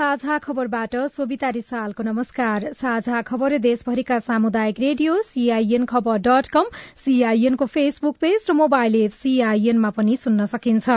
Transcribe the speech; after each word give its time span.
साझा 0.00 0.36
खबरबाट 0.38 0.94
सोभिता 1.12 1.48
रिसालको 1.50 2.02
नमस्कार। 2.02 2.64
साझा 2.72 3.20
खबर 3.22 3.56
देशभरिका 3.58 4.18
सामुदायिक 4.18 4.78
radio 4.80 5.16
CIN 5.22 5.84
Khabar 5.86 6.18
dot 6.18 6.46
com 6.48 6.68
सीआईएनको 6.96 7.66
फेसबुक 7.66 8.16
पेज 8.16 8.46
र 8.50 8.52
मोबाइल 8.56 8.94
एप 8.96 9.12
सीआईएनमा 9.12 9.90
पनि 9.90 10.16
सुन्न 10.16 10.46
सकिन्छ। 10.46 10.88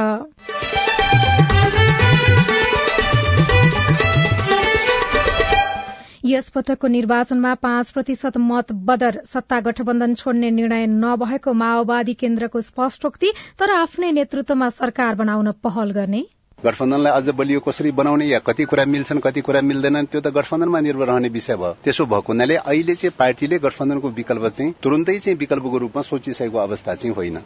यस 6.25 6.49
पटकको 6.49 6.87
निर्वाचनमा 6.87 7.53
पाँच 7.59 7.91
प्रतिशत 7.91 8.37
मत 8.43 8.71
बदर 8.87 9.19
सत्ता 9.25 9.59
गठबन्धन 9.59 10.13
छोड्ने 10.15 10.51
निर्णय 10.51 10.87
नभएको 10.93 11.53
माओवादी 11.55 12.13
केन्द्रको 12.23 12.61
स्पष्टोक्ति 12.61 13.33
तर 13.59 13.71
आफ्नै 13.71 14.11
नेतृत्वमा 14.11 14.69
सरकार 14.71 15.15
बनाउन 15.15 15.51
पहल 15.63 15.91
गर्ने। 15.91 16.23
गठबन्धनलाई 16.65 17.11
अझ 17.11 17.29
बलियो 17.29 17.59
कसरी 17.59 17.91
बनाउने 17.91 18.25
या 18.25 18.39
कति 18.39 18.63
कुरा 18.65 18.85
मिल्छन् 18.85 19.19
कति 19.19 19.41
कुरा 19.41 19.61
मिल्दैनन् 19.61 20.05
त्यो 20.05 20.21
त 20.21 20.27
गठबन्धनमा 20.33 20.79
निर्भर 20.79 21.07
रहने 21.07 21.29
विषय 21.29 21.55
भयो। 21.55 21.75
त्यसो 21.83 22.05
भएको 22.05 22.33
हुनाले 22.33 22.55
अहिले 22.55 22.95
चाहिँ 22.95 23.15
पार्टीले 23.19 23.59
गठबन्धनको 23.59 24.09
विकल्प 24.09 24.47
चाहिँ 24.47 24.73
तुरन्तै 24.83 25.17
चाहिँ 25.19 25.37
विकल्पको 25.37 25.77
रूपमा 25.77 26.01
सोचिसकेको 26.01 26.57
अवस्था 26.57 26.95
चाहिँ 26.95 27.15
होइन। 27.15 27.39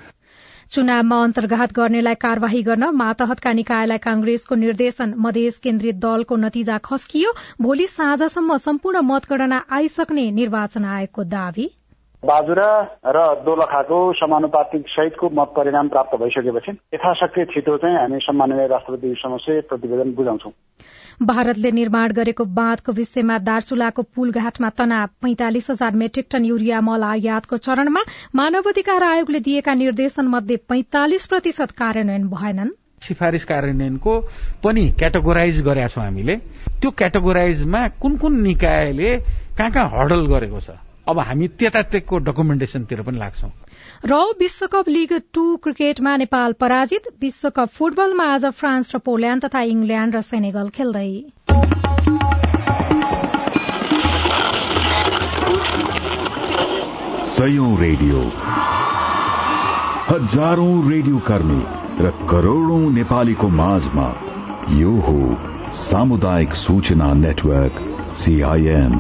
चुनावमा 0.70 1.18
अन्तर्घात 1.24 1.74
गर्नेलाई 1.74 2.16
कार्यवाही 2.16 2.62
गर्न 2.62 2.84
मातहतका 2.94 3.52
निकायलाई 3.54 3.98
कांग्रेसको 3.98 4.56
निर्देशन 4.56 5.14
मधेस 5.18 5.58
केन्द्रित 5.64 5.96
दलको 5.98 6.36
नतिजा 6.36 6.78
खस्कियो। 6.86 7.32
भोलि 7.62 7.88
साँझसम्म 7.88 8.58
सम्पूर्ण 8.60 9.02
मतगणना 9.08 9.64
आइसक्ने 9.72 10.30
निर्वाचन 10.32 10.86
आयोगको 10.86 11.24
दावी। 11.26 11.70
बाजुरा 12.24 12.70
र 13.06 13.18
दोलखाको 13.46 13.98
समानुपातिक 14.18 14.86
सहितको 14.90 15.30
मत 15.30 15.50
परिणाम 15.56 15.88
प्राप्त 15.88 16.16
भइसकेपछि 16.18 16.72
यथाशक्ति 16.94 17.44
छिटो 17.54 17.78
चाहिँ 17.78 17.98
हामी 17.98 18.20
सम्माननीय 18.20 18.68
राष्ट्रपति 18.68 19.14
समक्ष 19.18 19.46
प्रतिवेदन 19.70 20.14
बुझाउँछौ। 20.18 20.50
भारतले 21.22 21.72
निर्माण 21.72 22.12
गरेको 22.18 22.46
बाँधको 22.58 22.92
विषयमा 22.92 23.38
दार्चुलाको 23.40 24.02
पुलघाटमा 24.16 24.70
तनाव 24.78 25.08
पैंतालिस 25.22 25.70
हजार 25.72 25.96
मेट्रिक 25.96 26.26
टन 26.32 26.46
युरिया 26.46 26.82
मल 26.82 27.04
आयातको 27.04 27.58
चरणमा 27.58 28.02
मानवाधिकार 28.36 29.04
आयोगले 29.04 29.40
दिएका 29.40 29.74
निर्देशन 29.74 30.28
मध्ये 30.28 30.58
पैंतालिस 30.66 31.28
प्रतिशत 31.28 31.72
कार्यान्वयन 31.78 32.28
भएनन्। 32.34 32.74
सिफारिस 33.08 33.46
कार्यान्वयनको 33.46 34.20
पनि 34.66 34.90
क्याटेगोराइज 35.00 35.62
गरेका 35.62 35.88
छौँ 35.88 36.04
हामीले। 36.04 36.36
त्यो 36.82 36.92
क्याटेगोराइजमा 36.98 37.88
कुन 38.02 38.18
कुन 38.18 38.42
निकायले 38.42 39.16
कहाँ 39.54 39.72
कहाँ 39.72 39.90
हडल 39.94 40.26
गरेको 40.34 40.60
छ? 40.60 40.70
अब 41.08 41.20
हामी 41.20 41.48
त्यतातिरको 41.60 42.18
डकुमेन्टेसनतिर 42.20 43.02
पनि 43.02 43.18
लाग्छौं। 43.18 43.50
र 44.06 44.16
विश्वकप 44.40 44.90
लीग 44.90 45.14
टू 45.34 45.44
क्रिकेटमा 45.58 46.16
नेपाल 46.18 46.54
पराजित। 46.54 47.08
विश्वकप 47.22 47.70
फुटबलमा 47.70 48.26
आज 48.34 48.46
फ्रान्स 48.58 48.96
र 48.96 49.00
पोल्याण्ड 49.00 49.46
तथा 49.46 49.62
इंग्ल्याण्ड 49.72 50.16
र 50.16 50.22
सेनेगल 50.22 50.70
खेल्दै। 50.70 51.10
सयौं 57.32 57.72
रेडियो। 57.80 58.20
हजारौं 60.12 60.76
रेडियो 60.92 61.18
कर्मी 61.28 61.62
र 62.04 62.12
करोड़ौं 62.30 62.84
नेपालीको 62.92 63.48
माझमा 63.56 64.08
यो 64.76 64.94
हो 65.08 65.20
सामुदायिक 65.80 66.54
सूचना 66.56 67.14
नेटवर्क 67.14 67.76
सीआईएम 68.16 68.94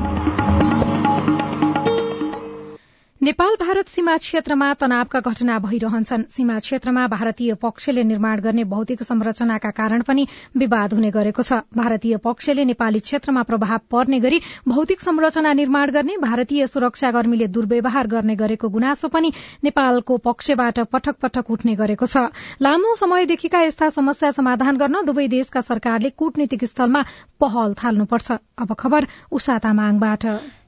नेपाल 3.22 3.56
भारत 3.60 3.88
सीमा 3.90 4.16
क्षेत्रमा 4.18 4.66
तनावका 4.74 5.20
घटना 5.20 5.58
भइरहन्छन्। 5.60 6.24
सीमा 6.30 6.58
क्षेत्रमा 6.60 7.06
भारतीय 7.08 7.54
पक्षले 7.58 8.04
निर्माण 8.04 8.40
गर्ने 8.40 8.64
भौतिक 8.64 9.02
संरचनाका 9.04 9.70
कारण 9.74 10.02
पनि 10.06 10.26
विवाद 10.56 10.94
हुने 10.94 11.10
गरेको 11.10 11.42
छ। 11.42 11.66
भारतीय 11.74 12.18
पक्षले 12.22 12.66
नेपाली 12.66 13.00
क्षेत्रमा 13.00 13.42
प्रभाव 13.44 13.80
पर्ने 13.90 14.20
गरी 14.20 14.40
भौतिक 14.68 15.02
संरचना 15.02 15.54
निर्माण 15.54 15.92
गर्ने 15.92 16.18
भारतीय 16.22 16.66
सुरक्षाकर्मीले 16.68 17.48
दुर्व्यवहार 17.50 18.08
गर्ने 18.08 18.36
गरेको 18.38 18.70
गुनासो 18.70 19.08
पनि 19.10 19.32
नेपालको 19.64 20.18
पक्षबाट 20.22 20.80
पटक 20.86 21.18
पटक 21.18 21.50
उठ्ने 21.50 21.76
गरेको 21.76 22.06
छ। 22.06 22.30
लामो 22.62 22.96
समयदेखिका 22.96 23.62
यस्ता 23.64 23.90
समस्या 23.98 24.32
समाधान 24.32 24.78
गर्न 24.78 25.02
दुवै 25.06 25.28
देशका 25.28 25.66
सरकारले 25.66 26.14
कूटनीतिक 26.14 26.66
स्थलमा 26.66 27.02
पहल 27.42 27.74
थाल्नुपर्छ। 27.82 28.38
अब 28.58 28.74
खबर 28.74 29.06
उषा 29.32 29.58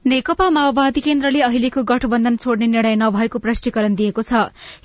नेकपा 0.07 0.49
माओवादी 0.49 1.01
केन्द्रले 1.01 1.39
अहिलेको 1.41 1.81
गठबन्धन 1.83 2.35
छोड्ने 2.37 2.67
निर्णय 2.67 2.95
नभएको 2.95 3.39
प्रष्टीकरण 3.39 3.95
दिएको 3.95 4.21
छ। 4.21 4.33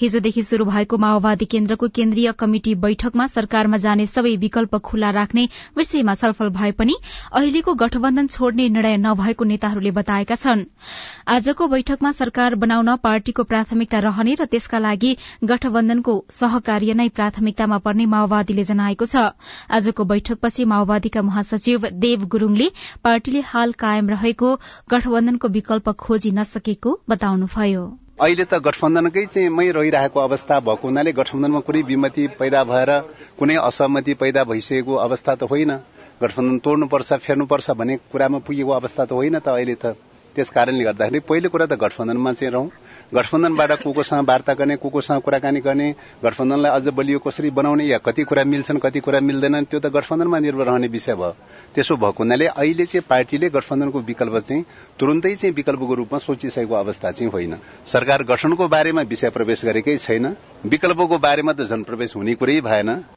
हिजोदेखि 0.01 0.43
शुरू 0.43 0.65
भएको 0.65 0.97
माओवादी 0.99 1.45
केन्द्रको 1.45 1.89
केन्द्रीय 1.89 2.33
कमिटि 2.33 2.75
बैठकमा 2.75 3.27
सरकारमा 3.27 3.77
जाने 3.77 4.07
सबै 4.07 4.35
विकल्प 4.37 4.75
खुल्ला 4.81 5.11
राख्ने 5.11 5.49
विषयमा 5.77 6.15
छलफल 6.15 6.49
भए 6.51 6.71
पनि 6.73 6.97
अहिलेको 7.33 7.75
गठबन्धन 7.75 8.27
छोड्ने 8.27 8.69
निर्णय 8.69 8.97
नभएको 8.97 9.45
नेताहरूले 9.45 9.91
बताएका 9.93 10.35
छन्। 10.35 10.65
आजको 11.29 11.69
बैठकमा 11.69 12.13
सरकार 12.13 12.55
बनाउन 12.57 12.97
पार्टीको 12.99 13.45
प्राथमिकता 13.45 13.99
रहने 14.01 14.35
र 14.35 14.45
त्यसका 14.47 14.79
लागि 14.79 15.17
गठबन्धनको 15.45 16.17
सहकार्य 16.33 16.95
नै 16.95 17.09
प्राथमिकतामा 17.15 17.79
पर्ने 17.87 18.07
माओवादीले 18.09 18.65
जनाएको 18.65 19.07
छ। 19.07 19.31
आजको 19.71 20.05
बैठकपछि 20.05 20.65
माओवादीका 20.67 21.23
महासचिव 21.23 21.89
देव 22.03 22.27
गुरूङले 22.27 22.69
पार्टीले 23.05 23.41
हाल 23.47 23.73
कायम 23.79 24.09
रहेको 24.11 24.55
गठबन्धनको 24.91 25.49
विकल्प 25.51 25.89
खोजी 25.99 26.31
नसकेको 26.33 26.95
बताउनुभयो। 27.09 27.85
अहिले 28.21 28.45
त 28.45 28.63
गठबन्धनकै 28.63 29.27
चाहिँ 29.27 29.49
मै 29.51 29.71
रहिरहेको 29.73 30.21
अवस्था 30.21 30.61
भएको 30.61 30.89
हुनाले 30.89 31.13
गठबन्धनमा 31.13 31.61
कुनै 31.67 31.83
विमति 31.85 32.27
पैदा 32.39 32.65
भएर 32.65 32.91
कुनै 33.39 33.57
असहमति 33.63 34.15
पैदा 34.15 34.45
भइसकेको 34.47 34.95
अवस्था 35.03 35.35
त 35.35 35.51
होइन। 35.51 35.77
गठबन्धन 36.23 36.59
तोड्नुपर्छ 36.65 37.13
फेर्नुपर्छ 37.23 37.71
भन्ने 37.73 37.97
कुरामा 38.13 38.39
पुगेको 38.47 38.71
अवस्था 38.73 39.05
त 39.05 39.13
होइन 39.13 39.39
त 39.39 39.49
अहिले 39.51 39.75
त। 39.75 39.97
त्यस 40.37 40.51
कारणले 40.51 40.85
गर्दाखेरि 40.85 41.19
पहिलो 41.29 41.49
कुरा 41.49 41.67
त 41.67 41.79
गठबन्धनमा 41.79 42.33
चाहिँ 42.33 42.53
रहँ 42.53 42.71
गठबन्धनबाट 43.15 43.73
को 43.83 43.93
कोसँग 43.93 44.29
वार्ता 44.29 44.55
गर्ने 44.55 44.77
को 44.77 44.89
कोसँग 44.89 45.21
कुराकानी 45.23 45.61
गर्ने 45.61 45.89
गठबन्धनलाई 46.25 46.71
अझ 46.71 46.89
बलियो 46.91 47.19
कसरी 47.19 47.51
बनाउने 47.51 47.85
या 47.85 47.99
कति 47.99 48.23
कुरा 48.25 48.45
मिल्छन् 48.45 48.79
कति 48.79 49.01
कुरा 49.01 49.21
मिल्दैनन् 49.21 49.65
त्यो 49.71 49.81
त 49.81 49.87
गठबन्धनमा 49.95 50.39
निर्भर 50.39 50.67
रहने 50.67 50.89
विषय 50.89 51.15
भयो। 51.15 51.31
त्यसो 51.75 51.97
भएको 51.97 52.23
हुनाले 52.23 52.47
अहिले 52.49 52.87
चाहिँ 52.87 53.07
पार्टीले 53.09 53.51
गठबन्धनको 53.51 54.01
विकल्प 54.03 54.37
चाहिँ 54.39 54.65
तुरन्तै 54.99 55.35
चाहिँ 55.35 55.55
विकल्पको 55.55 55.95
रूपमा 55.95 56.19
सोचिसकेको 56.19 56.75
अवस्था 56.75 57.11
चाहिँ 57.11 57.31
होइन। 57.31 57.57
सरकार 57.87 58.23
गठनको 58.25 58.69
बारेमा 58.69 59.03
विषय 59.03 59.31
प्रवेश 59.31 59.65
गरेकै 59.65 59.99
छैन। 59.99 60.35
विकल्पको 60.67 61.19
बारेमा 61.19 61.53
त 61.53 61.71
झन 61.71 61.83
प्रवेश 61.83 62.17
हुने 62.17 62.35
कुरै 62.35 62.61
भएन। 62.61 63.14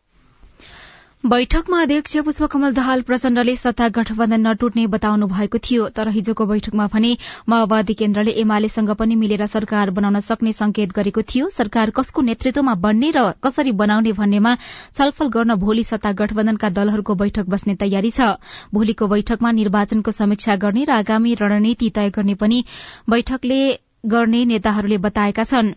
बैठकमा 1.24 1.82
अध्यक्ष 1.82 2.18
पुष्पकमल 2.26 2.74
दाहाल 2.74 3.02
प्रचण्डले 3.02 3.56
सत्ता 3.56 3.88
गठबन्धन 3.90 4.48
नटुट्ने 4.48 4.86
बताउनु 4.88 5.28
भएको 5.28 5.58
थियो 5.60 5.88
तर 5.90 6.10
हिजोको 6.10 6.46
बैठकमा 6.46 6.86
भने 6.94 7.10
माओवादी 7.50 7.94
केन्द्रले 7.94 8.32
एमालेसँग 8.42 8.92
पनि 8.96 9.16
मिलेर 9.16 9.46
सरकार 9.46 9.90
बनाउन 9.92 10.19
सक्ने 10.19 10.52
संकेत 10.54 10.94
गरेको 10.94 11.22
थियो। 11.24 11.50
सरकार 11.50 11.90
कसको 11.90 12.22
नेतृत्वमा 12.22 12.74
बन्ने 12.86 13.10
र 13.18 13.24
कसरी 13.44 13.72
बनाउने 13.81 14.12
भन्नेमा 14.14 14.56
छलफल 14.94 15.28
गर्न 15.34 15.56
भोलि 15.58 15.84
सत्ता 15.84 16.12
गठबन्धनका 16.22 16.69
दलहरूको 16.78 17.16
बैठक 17.16 17.50
बस्ने 17.50 17.75
तयारी 17.81 18.12
छ। 18.12 18.38
भोलिको 18.72 19.08
बैठकमा 19.08 19.52
निर्वाचनको 19.58 20.12
समीक्षा 20.12 20.56
गर्ने 20.62 20.86
र 20.86 21.02
आगामी 21.02 21.34
रणनीति 21.42 21.90
तय 21.98 22.10
गर्ने 22.13 22.38
पनि 22.38 22.63
बैठकले 23.10 23.60
गर्ने 24.06 24.46
नेताहरूले 24.54 24.98
बताएका 25.02 25.44
छनृ। 25.44 25.74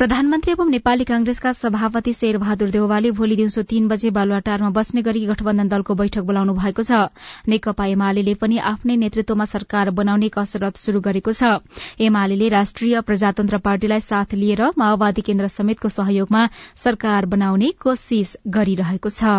प्रधानमन्त्री 0.00 0.52
एवं 0.52 0.70
नेपाली 0.70 1.04
कांग्रेसका 1.04 1.50
सभापति 1.52 2.12
शेरबहादुर 2.12 2.70
देउवाले 2.72 3.10
भोलि 3.12 3.36
दिउँसो 3.36 3.62
तीन 3.68 3.88
बजे 3.88 4.10
बालुवाटारमा 4.10 4.70
बस्ने 4.72 5.02
गरी 5.04 5.24
गठबन्धन 5.26 5.68
दलको 5.68 5.94
बैठक 5.94 6.24
बोलाउनु 6.24 6.54
भएको 6.56 6.82
छ। 6.82 7.12
नेकपा 7.44 7.84
एमाले 7.86 8.34
पनि 8.40 8.56
आफ्नै 8.70 8.96
नेतृत्वमा 8.96 9.44
सरकार 9.44 9.90
बनाउने 10.00 10.28
कसरत 10.32 10.80
शुरू 10.80 11.00
गरेको 11.04 11.36
छ। 11.36 11.60
एमाले 12.00 12.48
राष्ट्रिय 12.48 13.00
प्रजातन्त्र 13.04 13.58
पार्टीलाई 13.60 14.00
साथ 14.00 14.32
लिएर 14.40 14.72
माओवादी 14.80 15.22
केन्द्र 15.28 15.52
समेतको 15.52 15.92
सहयोगमा 15.92 16.48
सरकार 16.80 17.26
बनाउने 17.36 17.70
कोशिश 17.84 18.36
गरिरहेको 18.48 19.12
छ। 19.12 19.36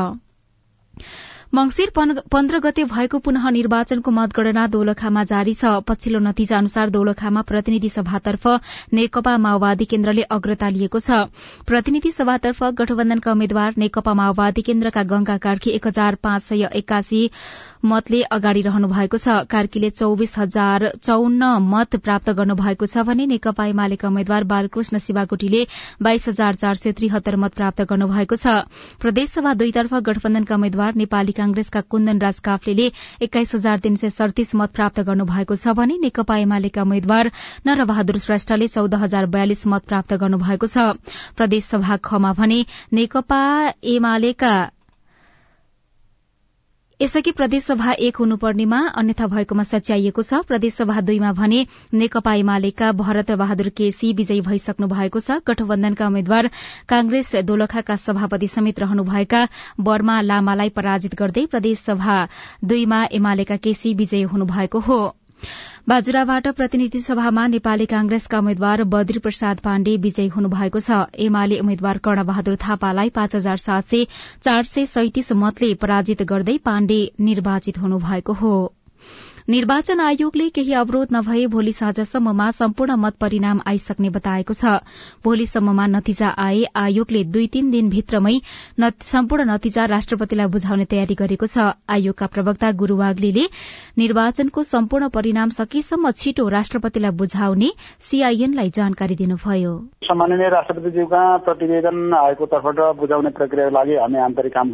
मंगिर 1.53 1.89
पन्ध्र 2.31 2.59
गते 2.63 2.83
भएको 2.87 3.19
पुनः 3.19 3.49
निर्वाचनको 3.51 4.11
मतगणना 4.11 4.65
दोलखामा 4.71 5.23
जारी 5.31 5.53
छ। 5.53 5.83
पछिल्लो 5.83 6.19
नतिजा 6.23 6.57
अनुसार 6.57 6.89
दोलखामा 6.89 7.41
प्रतिनिधि 7.43 7.89
सभातर्फ 7.91 8.47
नेकपा 8.95 9.35
माओवादी 9.37 9.85
केन्द्रले 9.85 10.23
अग्रता 10.31 10.69
लिएको 10.71 10.99
छ। 10.99 11.27
प्रतिनिधि 11.67 12.11
सभातर्फ 12.11 12.63
गठबन्धनका 12.79 13.31
उम्मेद्वार 13.31 13.73
नेकपा 13.77 14.13
माओवादी 14.13 14.61
केन्द्रका 14.63 15.03
गंगा 15.11 15.37
कार्की 15.43 15.75
एक 15.75 15.87
हजार 15.87 16.15
पाँच 16.23 16.41
सय 16.43 16.69
एक्कासी 16.71 17.29
मतले 17.83 18.21
अगाडि 18.31 18.61
रहनु 18.61 18.87
भएको 18.87 19.17
छ। 19.17 19.43
कार्कीले 19.51 19.89
चौविस 19.91 20.37
हजार 20.39 20.87
चौन्न 21.03 21.51
मत 21.67 21.95
प्राप्त 21.99 22.29
गर्नु 22.39 22.55
भएको 22.55 22.85
छ 22.85 23.03
भने 23.03 23.25
नेकपा 23.27 23.65
एमालेका 23.65 24.07
उम्मेद्वार 24.07 24.43
बालकृष्ण 24.55 25.03
शिवाकोटीले 25.03 25.65
बाइस 25.99 26.27
हजार 26.29 26.55
चार 26.63 26.81
सय 26.85 26.91
त्रिहत्तर 26.95 27.35
मत 27.43 27.59
प्राप्त 27.59 27.81
गर्नु 27.91 28.07
भएको 28.07 28.39
छ 28.39 28.55
प्रदेशसभा 29.03 29.53
दुईतर्फ 29.59 29.93
गठबन्धनका 30.09 30.55
उम्मेद्वार 30.55 30.95
नेपाली 31.03 31.39
कांग्रेसका 31.41 31.81
कुन्दन 31.89 32.19
राज 32.19 32.39
काफ्ले 32.41 32.89
एक्काइस 33.21 33.55
हजार 33.55 33.79
तीन 33.79 33.95
सय 33.95 34.09
सड़तीस 34.11 34.55
मत 34.55 34.73
प्राप्त 34.73 34.99
गर्नु 35.09 35.25
भएको 35.27 35.55
छ 35.55 35.75
भने 35.77 35.97
नेकपा 36.01 36.37
एमालेका 36.39 36.81
उम्मेद्वार 36.81 37.31
नरबहादुर 37.65 38.19
श्रेष्ठले 38.21 38.67
चौध 38.69 38.95
हजार 39.03 39.25
बयालिस 39.31 39.65
मत 39.67 39.87
प्राप्त 39.87 40.13
गर्नु 40.21 40.43
भएको 40.43 40.67
छ 40.67 40.91
प्रदेशसभा 41.37 41.97
खमा 42.03 42.33
भने 42.35 42.59
नेकपा 42.93 43.41
एमालेका 43.91 44.53
यसअघि 47.01 47.31
प्रदेशसभा 47.31 47.91
एक 48.05 48.15
हुनुपर्नेमा 48.15 48.79
अन्यथा 48.99 49.27
भएकोमा 49.27 49.63
सच्याइएको 49.65 50.21
छ। 50.21 50.41
प्रदेशसभा 50.45 51.01
दुईमा 51.01 51.31
भने 51.33 51.61
नेकपा 51.93 52.33
एमालेका 52.33 52.91
भरत 52.93 53.31
बहादुर 53.41 53.69
केसी 53.73 54.11
विजयी 54.13 54.41
भइसक्नु 54.45 54.87
भएको 54.87 55.19
छ। 55.19 55.41
गठबन्धनका 55.41 56.07
उम्मेद्वार 56.07 56.49
कांग्रेस 56.89 57.35
दोलखाका 57.49 57.95
सभापति 57.95 58.47
समेत 58.47 58.79
रहनुभएका 58.79 59.41
बर्मा 59.81 60.19
लामालाई 60.21 60.69
पराजित 60.77 61.15
गर्दै 61.15 61.45
प्रदेशसभा 61.47 62.19
दुईमा 62.63 63.01
एमालेका 63.11 63.57
केसी 63.57 63.93
विजयी 63.97 64.21
हुनुभएको 64.29 64.79
हो। 64.79 64.99
बाजुराबाट 65.89 66.47
प्रतिनिधि 66.57 66.99
सभामा 66.99 67.45
नेपाली 67.47 67.85
कांग्रेसका 67.85 68.39
उम्मेद्वार 68.39 68.83
बद्री 68.91 69.19
प्रसाद 69.19 69.59
पाण्डे 69.59 69.95
विजयी 69.97 70.27
हुनुभएको 70.27 70.79
छ। 70.79 70.99
एमाले 71.19 71.59
उम्मेद्वार 71.59 71.97
कर्णबहादुर 71.97 72.55
थापालाई 72.65 73.09
पाँच 73.15 73.35
हजार 73.35 73.57
सात 73.57 73.87
सय 73.87 74.05
चार 74.43 74.63
सय 74.63 74.85
सैतिस 74.85 75.31
मतले 75.37 75.73
पराजित 75.81 76.21
गर्दै 76.29 76.57
पाण्डे 76.65 77.01
निर्वाचित 77.21 77.77
हुनुभएको 77.77 78.33
हो। 78.33 78.53
निर्वाचन 79.51 79.99
आयोगले 79.99 80.47
केही 80.55 80.73
अवरोध 80.79 81.07
नभए 81.11 81.45
भोलि 81.51 81.71
साँझसम्ममा 81.73 82.49
सम्पूर्ण 82.51 82.95
मत 82.95 83.15
परिणाम 83.21 83.59
आइसक्ने 83.67 84.09
बताएको 84.09 84.53
छ। 84.53 84.79
भोलिसम्ममा 85.25 85.85
नतिजा 85.91 86.29
आए 86.39 86.61
आयोगले 86.81 87.23
दुई 87.27 87.47
तीन 87.53 87.71
दिनभित्रमै 87.71 88.35
सम्पूर्ण 89.03 89.45
नतिजा 89.49 89.85
राष्ट्रपतिलाई 89.93 90.47
बुझाउने 90.53 90.85
तयारी 90.87 91.15
गरेको 91.19 91.49
छ। 91.51 91.65
आयोगका 91.91 92.27
प्रवक्ता 92.31 92.71
गुरू 92.79 92.95
वाग्लीले 92.95 93.45
निर्वाचनको 93.97 94.63
सम्पूर्ण 94.63 95.09
परिणाम 95.11 95.49
सकेसम्म 95.59 96.11
छिटो 96.21 96.47
राष्ट्रपतिलाई 96.55 97.11
बुझाउने 97.19 97.69
सीआईएनलाई 98.07 98.71
जानकारी 98.79 99.15
दिनुभयो। 99.23 99.73
सम्माननीय 100.07 100.49
राष्ट्रपतिज्यूका 100.55 101.25
प्रतिवेदन 101.49 101.99
आएको 102.21 102.45
तर्फबाट 102.53 102.79
बुझाउने 103.03 103.35
प्रक्रियाको 103.41 103.75
लागि 103.75 103.99
हामी 103.99 104.23
आन्तरिक 104.29 104.53
काम 104.55 104.71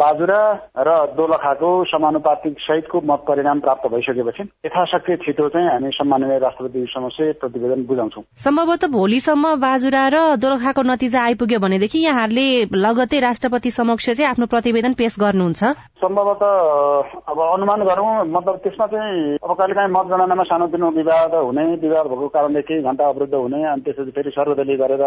बाजुरा 0.00 0.40
र 0.88 0.96
दोलखाको 1.20 1.70
समानुपातिक 1.92 2.58
सहितको 2.62 3.00
मत 3.12 3.24
परिणाम 3.28 3.60
प्राप्त 3.60 4.04
भइसकेपछि 4.06 4.42
यथाशक्ति 4.66 5.16
छिटो 5.24 5.48
चाहिँ 5.48 5.68
हामी 5.68 5.90
सम्माननीय 5.90 6.38
राष्ट्रपति 6.38 6.86
समक्ष 6.90 7.16
प्रतिवेदन 7.40 7.84
बुझाउँछौँ। 7.86 8.22
सम्भवतः 8.38 8.88
भोलिसम्म 8.88 9.54
बाजुरा 9.60 10.04
र 10.14 10.16
दोलखाको 10.38 10.82
नतिजा 10.82 11.20
आइपुग्यो 11.22 11.58
भनेदेखि 11.58 11.98
यहाँहरूले 11.98 12.46
लगतै 12.76 13.18
राष्ट्रपति 13.20 13.70
समक्ष 13.70 14.10
चाहिँ 14.10 14.30
आफ्नो 14.30 14.46
प्रतिवेदन 14.46 14.94
पेश 14.94 15.16
गर्नुहुन्छ। 15.18 15.62
सम्भवतः 16.02 16.50
अब 17.30 17.38
अनुमान 17.46 17.80
गरौँ 17.84 18.10
मतलब 18.30 18.56
त्यसमा 18.64 18.86
चाहिँ 18.86 19.36
अब 19.42 19.50
कहिलेकाहीँ 19.58 19.90
मतगणनामा 19.90 20.44
सानोतिनो 20.46 20.90
विवाद 20.96 21.34
हुने 21.34 21.64
विवाद 21.82 22.06
भएको 22.06 22.28
कारणले 22.28 22.62
केही 22.62 22.82
घण्टा 22.82 23.04
अवरुद्ध 23.06 23.34
हुने 23.34 23.62
अनि 23.66 23.82
त्यसपछि 23.82 24.10
फेरि 24.16 24.30
सर्वदलीय 24.30 24.76
गरेर 24.76 25.04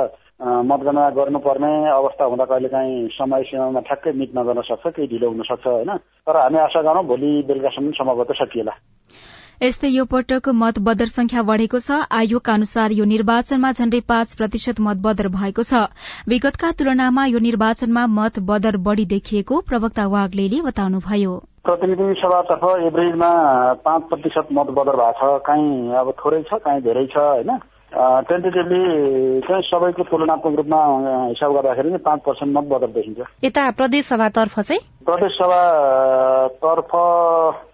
मतगणना 0.69 1.09
गर्नुपर्ने 1.17 1.71
अवस्था 1.89 2.25
हुँदा 2.25 2.45
कहिलेकाहीँ 2.51 3.07
समय 3.15 3.43
सीमामा 3.49 3.79
ठ्याक्कै 3.87 4.11
मिट 4.19 4.31
नगर्न 4.37 4.61
सक्छ 4.69 4.87
केही 4.95 5.07
ढिलो 5.07 5.29
हुन 5.29 5.41
सक्छ 5.49 5.67
होइन? 5.67 5.91
तर 6.27 6.37
हामी 6.37 6.57
आशा 6.59 6.81
गरौँ 6.81 7.05
भोलि 7.05 7.31
बेलुकासम्म 7.47 7.91
सम्भवतः 7.99 8.33
सकिएला। 8.39 8.73
यस्तै 9.61 9.89
यो 9.89 10.03
पटक 10.05 10.49
मत 10.55 10.77
बदर 10.79 11.11
संख्या 11.11 11.41
बढ़ेको 11.43 11.79
छ। 11.79 11.95
आयोगका 12.11 12.53
अनुसार 12.53 12.91
यो 12.91 13.05
निर्वाचनमा 13.05 13.71
झण्डै 13.71 13.99
पाँच 14.07 14.35
प्रतिशत 14.35 14.79
मत 14.79 15.01
बदर 15.03 15.27
भएको 15.33 15.63
छ। 15.63 15.81
विगतका 16.27 16.71
तुलनामा 16.79 17.25
यो 17.25 17.39
निर्वाचनमा 17.39 18.05
मत 18.07 18.39
बदर 18.51 18.77
बढ़ी 18.85 19.05
देखिएको 19.05 19.59
प्रवक्ता 19.67 20.05
वाग्ले 20.07 20.61
बताउनुभयो। 20.63 21.33
प्रतिनिधि 21.63 22.13
सभातर्फ 22.21 22.63
एभरेजमा 22.87 23.31
पाँच 23.83 24.03
प्रतिशत 24.09 24.47
मत 24.51 24.71
बदर 24.77 24.95
भएको 24.95 25.27
छ। 25.27 25.43
काहीँ 25.43 25.91
अब 25.93 26.13
थोरै 26.21 26.41
छ 26.47 26.63
काहीँ 26.63 26.81
धेरै 26.81 27.05
छ 27.05 27.17
होइन? 27.17 27.51
टेन्टेटिभली 27.89 28.81
चाहिँ 29.47 29.63
सबैको 29.65 30.03
तुलनात्मक 30.03 30.55
रूपमा 30.57 30.79
हिसाब 31.29 31.51
गर्दाखेरि 31.53 31.89
चाहिँ 31.89 32.03
पाँच 32.05 32.19
पर्सेन्ट 32.25 32.57
मत 32.57 32.65
बदल 32.69 32.91
देखिन्छ। 32.93 33.19
यता 33.43 33.69
प्रदेश 33.71 34.05
सभातर्फ 34.05 34.59
चाहिँ? 34.59 34.81
प्रदेश 35.05 35.31
सभातर्फ 35.31 36.91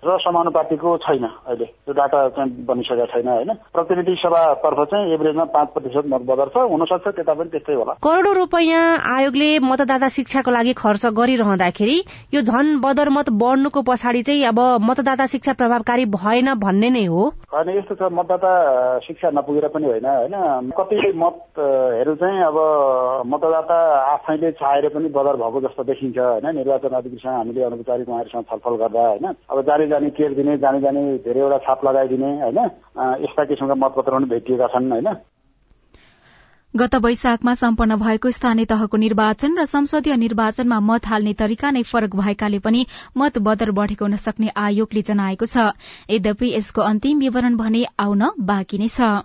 र 0.07 0.17
समानुपातिको 0.23 0.97
छैन 1.03 1.23
अहिले। 1.23 1.65
त्यो 1.65 1.93
डाटा 1.93 2.19
चाहिँ 2.31 2.65
बनिसकेको 2.65 3.05
छैन 3.11 3.27
होइन। 3.27 3.51
प्रतिनिधि 3.75 4.15
सभातर्फ 4.23 4.79
चाहिँ 4.91 5.13
एभरेजमा 5.13 5.43
पाँच 5.51 5.67
प्रतिशत 5.75 6.05
मत 6.07 6.21
बदल 6.31 6.47
छ। 6.55 6.63
हुनसक्छ 6.71 7.07
त्यता 7.07 7.33
पनि 7.33 7.49
त्यस्तै 7.51 7.75
होला। 7.75 7.93
करोड़ौं 7.99 8.35
रुपियाँ 8.35 8.83
आयोगले 9.15 9.49
मतदाता 9.59 10.07
शिक्षाको 10.15 10.51
लागि 10.51 10.73
खर्च 10.79 11.05
गरिरहँदाखेरि 11.11 11.97
यो 12.33 12.41
झन 12.41 12.79
बदर 12.79 13.09
मत 13.09 13.29
बढ्नुको 13.35 13.81
पछाडि 13.83 14.21
चाहिँ 14.23 14.45
अब 14.47 14.59
मतदाता 14.79 15.25
शिक्षा 15.27 15.53
प्रभावकारी 15.59 16.05
भएन 16.15 16.53
भन्ने 16.55 16.89
नै 16.89 17.05
हो। 17.05 17.23
होइन 17.51 17.69
यस्तो 17.77 17.95
छ 17.95 18.11
मतदाता 18.13 18.53
शिक्षा 19.03 19.29
नपुगेर 19.35 19.67
पनि 19.75 19.85
होइन। 19.85 20.04
होइन 20.05 20.71
कति 20.77 21.11
मतहरू 21.17 22.15
चाहिँ 22.15 22.41
अब 22.43 22.57
मतदाता 23.27 23.77
आफैले 24.13 24.51
चाहेर 24.53 24.87
पनि 24.89 25.09
बदर 25.09 25.35
भएको 25.35 25.61
जस्तो 25.61 25.83
देखिन्छ 25.83 26.17
होइन। 26.17 26.55
निर्वाचन 26.55 26.95
अधिकृतसँग 26.95 27.33
हामीले 27.33 27.63
अनौपचारिक 27.63 28.09
उहाँहरूसँग 28.09 28.43
छलफल 28.51 28.75
गर्दा 28.77 29.07
होइन। 29.07 29.25
अब 29.27 29.61
जाने 29.67 29.87
जाने 29.87 30.09
केयर 30.09 30.33
दिने 30.33 30.57
जाने 30.57 30.81
जाने 30.81 31.01
धेरैवटा 31.25 31.57
छाप 31.67 31.85
लगाइदिने 31.85 32.31
होइन। 32.41 32.59
यस्ता 33.23 33.45
किसिमका 33.45 33.75
मतपत्र 33.75 34.11
पनि 34.11 34.25
भेटिएका 34.27 34.67
छन् 34.67 34.91
होइन। 34.91 35.15
गत 36.73 36.95
वैशाखमा 36.95 37.53
सम्पन्न 37.55 37.95
भएको 37.95 38.31
स्थानीय 38.31 38.65
तहको 38.65 38.97
निर्वाचन 38.97 39.55
र 39.57 39.65
संसदीय 39.65 40.15
निर्वाचनमा 40.17 40.79
मत 40.81 41.07
हाल्ने 41.07 41.33
तरिका 41.33 41.71
नै 41.71 41.83
फरक 41.83 42.15
भएकाले 42.15 42.59
पनि 42.59 42.85
मत 43.17 43.37
बदर 43.39 43.71
बढ़ेको 43.71 44.05
हुन 44.05 44.15
सक्ने 44.19 44.51
आयोगले 44.53 45.01
जनाएको 45.01 45.45
छ। 45.45 45.71
यद्यपि 46.11 46.51
यसको 46.51 46.81
अन्तिम 46.83 47.19
विवरण 47.19 47.55
भने 47.55 47.85
आउन 47.99 48.27
बाँकी 48.43 48.77
नै 48.77 48.89
छ। 48.89 49.23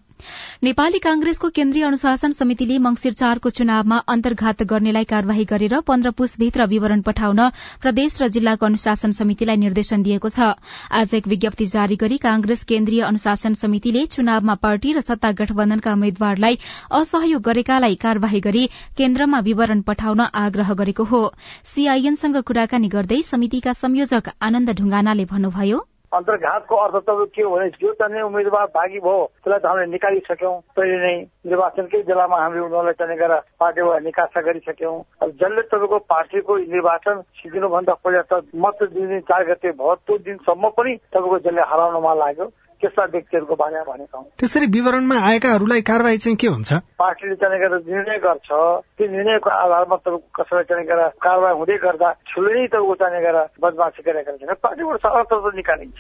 नेपाली 0.63 0.99
कांग्रेसको 0.99 1.49
केन्द्रीय 1.55 1.85
अनुशासन 1.85 2.31
समितिले 2.33 2.79
मंगिर 2.79 3.13
चारको 3.13 3.49
चुनावमा 3.51 3.99
अन्तर्घात 4.09 4.63
गर्नेलाई 4.71 5.05
कार्यवाही 5.11 5.45
गरेर 5.51 5.79
पन्ध्र 5.87 6.11
पुसभित्र 6.19 6.67
विवरण 6.73 7.01
पठाउन 7.07 7.41
प्रदेश 7.83 8.21
र 8.23 8.29
जिल्लाको 8.29 8.67
अनुशासन 8.67 9.11
समितिलाई 9.19 9.57
निर्देशन 9.57 10.03
दिएको 10.03 10.29
छ। 10.29 10.51
आज 10.93 11.15
एक 11.15 11.29
विज्ञप्ति 11.29 11.67
जारी 11.67 11.97
गरी 11.97 12.17
कांग्रेस 12.25 12.65
केन्द्रीय 12.69 13.03
अनुशासन 13.03 13.53
समितिले 13.61 14.05
चुनावमा 14.15 14.55
पार्टी 14.63 14.93
र 14.93 15.01
सत्ता 15.03 15.31
गठबन्धनका 15.41 15.93
उम्मेद्वारलाई 15.93 16.59
असहयोग 17.01 17.43
गरेकालाई 17.43 17.95
कार्यवाही 18.03 18.41
गरी 18.41 18.67
केन्द्रमा 18.99 19.41
विवरण 19.49 19.81
पठाउन 19.89 20.21
आग्रह 20.45 20.73
गरेको 20.75 21.05
हो। 21.05 21.23
सीआईएनसँग 21.67 22.43
कुराकानी 22.47 22.89
गर्दै 22.89 23.23
समितिका 23.25 23.73
संयोजक 23.77 24.35
आनन्द 24.43 24.77
ढुंगानाले 24.81 25.25
भन्नुभयो 25.33 25.87
अन्तर्घातको 26.13 26.77
अर्थ 26.77 26.97
त 27.07 27.11
के 27.35 27.43
हो 27.43 27.51
भने 27.51 27.69
जो 27.79 27.93
चाहिँ 27.95 28.23
उम्मेद्वार 28.23 28.67
भागी 28.75 28.99
भयो 28.99 29.19
त्यसलाई 29.45 29.59
त 29.59 29.67
हामीले 29.67 29.87
निकालिसक्यौँ। 29.95 30.55
पहिले 30.75 30.97
नै 31.07 31.15
निर्वाचनकै 31.47 32.03
बेलामा 32.03 32.37
हामीले 32.43 32.63
उनीहरूलाई 32.67 32.99
चाहिँ 32.99 33.19
गरेर 33.19 33.41
पार्टीबाट 33.61 34.03
निकासा 34.03 34.41
गरिसक्यौँ। 34.43 34.97
जसले 35.39 35.63
तपाईँको 35.71 35.99
पार्टीको 36.11 36.57
निर्वाचन 36.75 37.17
सिद्धिनुभन्दा 37.39 37.95
पहिला 38.03 38.23
त 38.27 38.43
मत 38.59 38.83
दिने 38.91 39.21
चार 39.31 39.43
गते 39.51 39.71
भयो। 39.79 39.95
त्यो 40.03 40.19
दिनसम्म 40.27 40.69
पनि 40.75 40.93
तपाईँको 41.15 41.39
जसले 41.47 41.63
हराउनमा 41.71 42.15
लाग्यो। 42.23 42.47
त्यस्ता 42.81 43.05
व्यक्तिहरूको 43.05 43.55
बारेमा 43.55 43.93
भनेका 43.93 44.19
हौ 44.19 44.25
त्यसरी 44.41 44.67
विवरणमा 44.67 45.17
आएकाहरूलाई 45.29 45.81
कारवाही 45.81 46.19
चाहिँ 46.19 46.37
के 46.37 46.47
हुन्छ? 46.47 46.73
पार्टीले 46.73 47.35
चाहिँ 47.35 47.61
गरेर 47.61 47.83
निर्णय 47.87 48.19
गर्छ। 48.19 48.49
त्यो 48.97 49.07
निर्णयको 49.07 49.51
आधारमा 49.51 49.97
तपाईँको 49.97 50.43
कसैलाई 50.43 50.65
चाहिँ 50.65 50.87
गरेर 50.87 51.09
कारवाही 51.09 51.55
हुँदै 51.59 51.77
गर्दा 51.77 52.09
ठुलै 52.13 52.67
तपाईँको 52.67 52.95
चाहिँ 52.95 53.23
गरेर 53.23 53.47
बदमासी 53.61 54.03
गरेका 54.03 54.55
पार्टीबाट 54.55 54.99
सरकार 54.99 55.53
निकालिन्छ। 55.55 55.99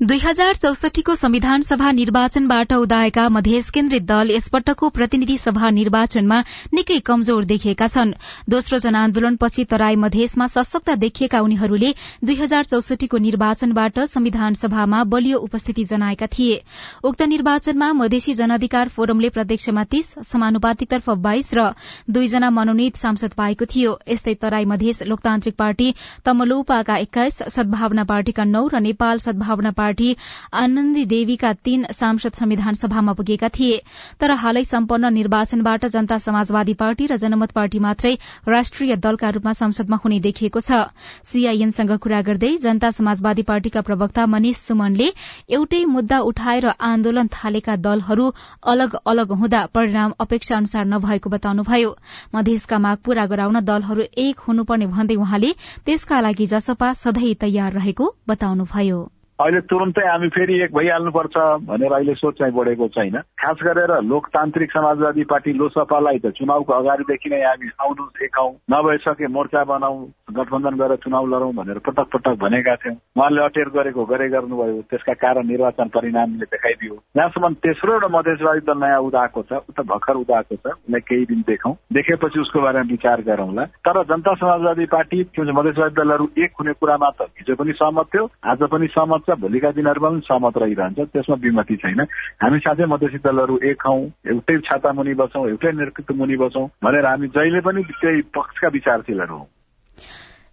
दुई 0.00 0.18
हजार 0.18 0.54
चौसठीको 0.54 1.14
संविधान 1.14 1.60
सभा 1.60 1.90
निर्वाचनबाट 1.92 2.72
उदाएका 2.72 3.28
मधेस 3.28 3.70
केन्द्रित 3.70 4.02
दल 4.06 4.30
यसपटकको 4.30 4.88
प्रतिनिधि 4.88 5.36
सभा 5.36 5.70
निर्वाचनमा 5.70 6.38
निकै 6.74 6.98
कमजोर 7.00 7.44
देखिएका 7.44 7.86
छन्। 7.86 8.12
दोस्रो 8.48 8.78
जनआन्दोलनपछि 8.78 9.64
तराई 9.64 9.96
मधेसमा 9.96 10.46
सशक्त 10.46 10.90
देखिएका 10.96 11.40
उनीहरूले 11.40 11.90
दुई 12.24 12.34
हजार 12.34 12.64
चौसठीको 12.64 13.18
निर्वाचनबाट 13.18 13.98
संविधान 14.04 14.54
सभामा 14.54 15.02
बलियो 15.06 15.38
उपस्थिति 15.38 15.84
जनाएका 15.84 16.26
थिए। 16.28 16.62
उक्त 17.02 17.22
निर्वाचनमा 17.24 17.92
मधेसी 17.94 18.34
जनअधिकार 18.34 18.88
फोरमले 18.90 19.28
प्रत्यक्षमा 19.30 19.84
तीस 19.90 20.14
समानुपातिकतर्फ 20.30 21.10
बाइस 21.26 21.52
र 21.54 21.66
दुईजना 22.10 22.50
मनोनित 22.52 22.96
सांसद 22.96 23.34
पाएको 23.34 23.64
थियो। 23.74 23.98
यस्तै 24.08 24.34
तराई 24.36 24.64
मधेस 24.66 25.02
लोकतान्त्रिक 25.08 25.56
पार्टी 25.58 25.92
तमलोपाका 26.24 26.96
एक्काइस 26.98 27.42
सद्भावना 27.50 28.04
पार्टीका 28.06 28.44
नौ 28.46 28.66
र 28.68 28.84
नेपाल 28.88 29.26
सद्भावना 29.28 29.76
पार्टी 29.88 30.16
आनन्दी 30.54 31.04
देवीका 31.08 31.52
तीन 31.64 31.84
सांसद 31.92 32.32
संविधान 32.34 32.74
सभामा 32.76 33.12
पुगेका 33.14 33.48
थिए। 33.50 33.80
तर 34.20 34.32
हालै 34.38 34.64
सम्पन्न 34.66 35.12
निर्वाचनबाट 35.14 35.86
जनता 35.88 36.18
समाजवादी 36.20 36.74
पार्टी 36.76 37.06
र 37.06 37.16
जनमत 37.18 37.52
पार्टी 37.52 37.78
मात्रै 37.80 38.12
राष्ट्रिय 38.48 38.96
दलका 38.98 39.28
रूपमा 39.30 39.52
संसदमा 39.56 39.96
हुने 40.04 40.20
देखिएको 40.20 40.60
छ। 40.60 40.92
सीआईएनसँग 41.24 41.96
कुरा 41.98 42.20
गर्दै 42.22 42.52
जनता 42.58 42.90
समाजवादी 42.92 43.42
पार्टीका 43.48 43.80
प्रवक्ता 43.80 44.26
मनिष 44.28 44.56
सुमनले 44.62 45.08
एउटै 45.50 45.84
मुद्दा 45.88 46.18
उठाएर 46.28 46.66
आन्दोलन 46.84 47.32
थालेका 47.32 47.76
दलहरू 47.80 48.30
अलग 48.68 49.00
अलग 49.06 49.32
हुँदा 49.40 49.64
परिणाम 49.74 50.12
अपेक्षा 50.20 50.56
अनुसार 50.56 50.84
नभएको 50.86 51.30
बताउनुभयो। 51.30 51.96
मधेसका 52.34 52.78
माग 52.78 52.98
पूरा 53.04 53.26
गराउन 53.26 53.60
दलहरू 53.64 54.10
एक 54.18 54.48
हुनुपर्ने 54.48 54.86
भन्दै 54.92 55.16
उहाँले 55.16 55.52
त्यसका 55.86 56.20
लागि 56.20 56.46
जसपा 56.46 56.92
सधैँ 56.94 57.34
तयार 57.40 57.72
रहेको 57.72 58.14
बताउनुभयो। 58.28 59.17
अहिले 59.38 59.60
तुरन्तै 59.70 60.02
हामी 60.02 60.28
फेरि 60.34 60.54
एक 60.62 60.72
भइहाल्नुपर्छ 60.74 61.36
भनेर 61.66 61.92
अहिले 61.94 62.14
सोच 62.18 62.34
चाहिँ 62.38 62.54
बढेको 62.54 62.86
छैन। 62.90 63.16
खास 63.38 63.58
गरेर 63.62 63.92
लोकतान्त्रिक 64.02 64.70
समाजवादी 64.72 65.24
पार्टी 65.30 65.52
लोसपालाई 65.54 66.18
त 66.18 66.34
चुनावको 66.34 66.72
अगाडिदेखि 66.74 67.30
नै 67.30 67.38
हामी 67.42 67.68
आउनु 67.78 68.04
देखाउँ 68.18 68.50
नभइसके 68.74 69.26
मोर्चा 69.30 69.62
बनाऊ 69.70 69.94
गठबन्धन 70.34 70.74
गरेर 70.82 70.96
चुनाव 71.06 71.26
लडौँ 71.30 71.52
भनेर 71.54 71.78
पटक 71.86 72.08
पटक 72.14 72.34
भनेका 72.42 72.74
थियौँ। 72.82 72.96
उहाँले 73.14 73.42
अटेर 73.44 73.68
गरेको 73.78 74.04
गरे 74.10 74.28
गर्नुभयो 74.34 74.82
त्यसका 74.90 75.14
कारण 75.22 75.46
निर्वाचन 75.46 75.88
परिणामले 75.94 76.50
देखाइदियो। 76.50 76.94
जहाँसम्म 77.14 77.52
तेस्रो 77.62 77.92
एउटा 77.94 78.08
मधेसवादी 78.18 78.66
दल 78.66 78.78
नयाँ 78.82 79.00
उदाएको 79.06 79.42
छ 79.46 79.62
उता 79.70 79.82
भर्खर 79.86 80.16
उदाएको 80.24 80.54
छ 80.56 80.66
उसलाई 80.66 81.06
केही 81.06 81.24
दिन 81.30 81.46
देखौँ 81.46 81.74
देखेपछि 81.94 82.40
उसको 82.42 82.58
बारेमा 82.66 82.90
विचार 82.90 83.22
गरौँला। 83.30 83.70
तर 83.86 84.02
जनता 84.10 84.34
समाजवादी 84.42 84.90
पार्टी 84.98 85.22
मधेसवादी 85.38 85.94
दलहरू 85.94 86.28
एक 86.42 86.58
हुने 86.58 86.72
कुरामा 86.82 87.10
त 87.14 87.30
हिजो 87.38 87.54
पनि 87.54 87.78
सहमत 87.78 88.06
थियो 88.10 88.28
आज 88.50 88.68
पनि 88.74 88.86
सहमत 88.98 89.26
छ 89.28 89.36
भोलिका 89.38 89.70
दिनहरूमा 89.70 90.08
पनि 90.08 90.20
सहमत 90.20 90.58
रहिरहन्छ 90.58 90.98
त्यसमा 91.12 91.36
विमति 91.36 91.76
छैन। 91.76 92.00
हामी 92.42 92.58
साथै 92.58 92.86
मधेसी 92.86 93.18
दलहरू 93.18 93.58
एक 93.62 93.82
हौ 93.86 93.96
एउटै 94.26 94.58
छाता 94.64 94.92
मुनि 94.92 95.14
बसौँ 95.14 95.48
एउटै 95.48 95.72
नेतृत्व 95.72 96.14
मुनि 96.14 96.36
बसौँ 96.36 96.66
भनेर 96.84 97.06
हामी 97.06 97.28
जहिले 97.28 97.60
पनि 97.60 97.82
त्यही 97.92 98.22
पक्षका 98.34 98.68
विचारशीलहरू 98.68 99.36
हौ। 99.36 99.46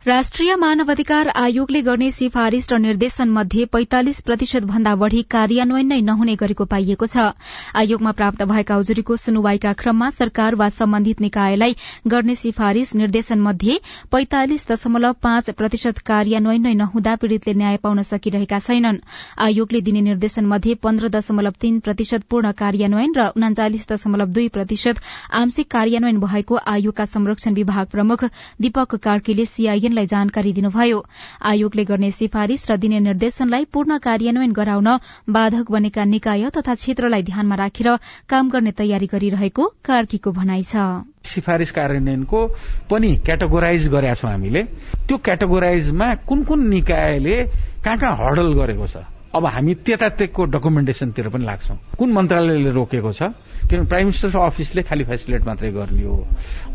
राष्ट्रिय 0.07 0.55
मानव 0.62 0.89
अधिकार 0.91 1.27
आयोगले 1.35 1.79
गर्ने 1.81 2.09
सिफारिश 2.12 2.67
र 2.71 2.77
निर्देशन 2.79 3.29
मध्ये 3.35 3.63
पैंतालिस 3.74 4.19
प्रतिशत 4.25 4.63
भन्दा 4.71 4.93
बढ़ी 5.01 5.21
कार्यान्वयन 5.33 5.88
नै 5.91 6.00
नहुने 6.09 6.35
गरेको 6.41 6.65
पाइएको 6.74 7.05
छ। 7.13 7.24
आयोगमा 7.81 8.12
प्राप्त 8.19 8.43
भएका 8.51 8.77
उजुरीको 8.81 9.15
सुनवाईका 9.17 9.71
क्रममा 9.81 10.09
सरकार 10.17 10.55
वा 10.62 10.67
सम्बन्धित 10.75 11.21
निकायलाई 11.25 11.75
गर्ने 12.13 12.35
सिफारिश 12.41 12.93
निर्देशन 13.01 13.39
मध्ये 13.47 13.79
पैंतालिस 14.12 14.67
दशमलव 14.71 15.13
पाँच 15.25 15.50
प्रतिशत 15.57 15.97
कार्यान्वयन 16.12 16.62
नै 16.67 16.74
नहुँदा 16.83 17.15
पीड़ितले 17.25 17.53
न्याय 17.63 17.77
पाउन 17.88 18.01
सकिरहेका 18.12 18.59
छैनन्। 18.67 19.01
आयोगले 19.47 19.81
दिने 19.89 20.01
निर्देशन 20.09 20.45
मध्ये 20.53 20.74
पन्ध्र 20.85 21.09
दशमलव 21.17 21.57
तीन 21.62 21.79
प्रतिशत 21.89 22.29
पूर्ण 22.29 22.51
कार्यान्वयन 22.62 23.17
र 23.17 23.27
उनाचालिस 23.41 23.89
दशमलव 23.93 24.38
दुई 24.38 24.47
प्रतिशत 24.59 25.01
आंशिक 25.41 25.71
कार्यान्वयन 25.71 26.19
भएको 26.29 26.62
आयोगका 26.77 27.05
संरक्षण 27.15 27.53
विभाग 27.63 27.88
प्रमुख 27.97 28.29
दीपक 28.62 28.95
कार्कीले 29.09 29.45
सीआईएन 29.57 29.93
लाई 29.95 30.05
जानकारी 30.05 30.51
दिनुभयो। 30.53 30.99
आयोगले 31.41 31.83
गर्ने 31.85 32.11
सिफारिश 32.11 32.71
र 32.71 32.77
दिने 32.77 32.99
निर्देशनलाई 32.99 33.63
पूर्ण 33.71 33.97
कार्यान्वयन 33.97 34.51
गराउन 34.51 34.89
बाधक 35.29 35.71
बनेका 35.71 36.03
निकाय 36.05 36.49
तथा 36.51 36.73
क्षेत्रलाई 36.75 37.23
ध्यानमा 37.23 37.55
राखेर 37.55 37.89
काम 38.29 38.49
गर्ने 38.49 38.71
तयारी 38.75 39.07
गरिरहेको 39.07 39.63
कार्कीको 39.85 40.31
भनाइ 40.31 40.63
छ। 40.63 40.75
सिफारिश 41.25 41.71
कार्यान्वयनको 41.71 42.39
पनि 42.91 43.09
क्याटेगोराइज 43.25 43.87
गरेका 43.87 44.13
छौँ 44.13 44.31
हामीले। 44.31 44.61
त्यो 45.07 45.17
क्याटेगोराइजमा 45.17 46.07
कुन 46.27 46.43
कुन 46.43 46.59
निकायले 46.69 47.35
कहाँ 47.81 47.97
कहाँ 47.97 48.15
हडल 48.21 48.53
गरेको 48.53 48.87
छ? 48.87 48.97
अब 49.35 49.45
हामी 49.45 49.73
त्यतातेको 49.83 50.41
डकुमेन्टेसनतिर 50.47 51.27
पनि 51.29 51.45
लाग्छौं। 51.45 51.77
कुन 51.99 52.09
मन्त्रालयले 52.13 52.71
रोकेको 52.71 53.11
छ? 53.11 53.35
किनभने 53.65 53.88
प्राइम 53.89 54.05
मिनिस्टर 54.05 54.38
अफिसले 54.39 54.81
खालि 54.84 55.03
फेसिलेट 55.03 55.45
मात्रै 55.45 55.72
गर्ने 55.72 56.03
हो। 56.03 56.17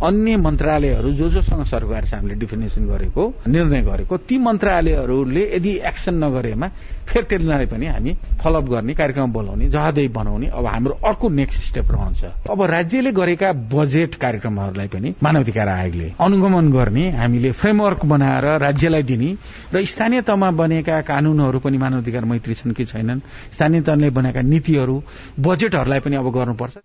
अन्य 0.02 0.36
मन्त्रालयहरू 0.36 1.10
जो 1.12 1.28
जोसँग 1.30 1.64
सरकार 1.64 2.04
छ 2.04 2.14
हामीले 2.14 2.34
डिफिनेसन 2.34 2.86
गरेको 2.86 3.22
निर्णय 3.46 3.82
गरेको 3.82 4.16
ती 4.26 4.38
मन्त्रालयहरूले 4.38 5.42
यदि 5.54 5.72
एक्सन 5.86 6.14
नगरेमा 6.24 6.68
फेरि 7.06 7.26
त्यसलाई 7.30 7.66
पनि 7.66 7.86
हामी 7.86 8.12
फलोअप 8.42 8.66
गर्ने 8.70 8.94
कार्यक्रम 8.94 9.32
बोलाउने 9.32 9.68
जहादै 9.70 10.06
बनाउने 10.08 10.46
अब 10.50 10.66
हाम्रो 10.66 10.94
अर्को 11.04 11.28
नेक्स्ट 11.30 11.62
स्टेप 11.68 11.90
रहन्छ। 11.90 12.50
अब 12.50 12.62
राज्यले 12.70 13.12
गरेका 13.12 13.52
बजेट 13.70 14.14
कार्यक्रमहरूलाई 14.14 14.88
पनि 14.88 15.14
मानवाधिकार 15.22 15.68
आयोगले 15.68 16.12
अनुगमन 16.20 16.70
गर्ने 16.72 17.04
हामीले 17.12 17.52
फ्रेमवर्क 17.52 18.04
बनाएर 18.04 18.46
राज्यलाई 18.58 19.02
दिने 19.02 19.30
र 19.74 19.84
स्थानीय 19.84 20.22
तहमा 20.22 20.50
बनेका 20.58 21.00
कानूनहरू 21.06 21.58
पनि 21.58 21.78
मानवाधिकार 21.78 22.24
मैत्री 22.24 22.54
छन् 22.54 22.74
कि 22.74 22.84
छैनन् 22.84 23.20
स्थानीय 23.54 23.80
तहले 23.82 24.10
बनेका 24.10 24.40
नीतिहरू 24.42 25.02
बजेटहरूलाई 25.38 26.00
पनि 26.00 26.16
अब 26.16 26.30
गर्नुपर्छ। 26.30 26.79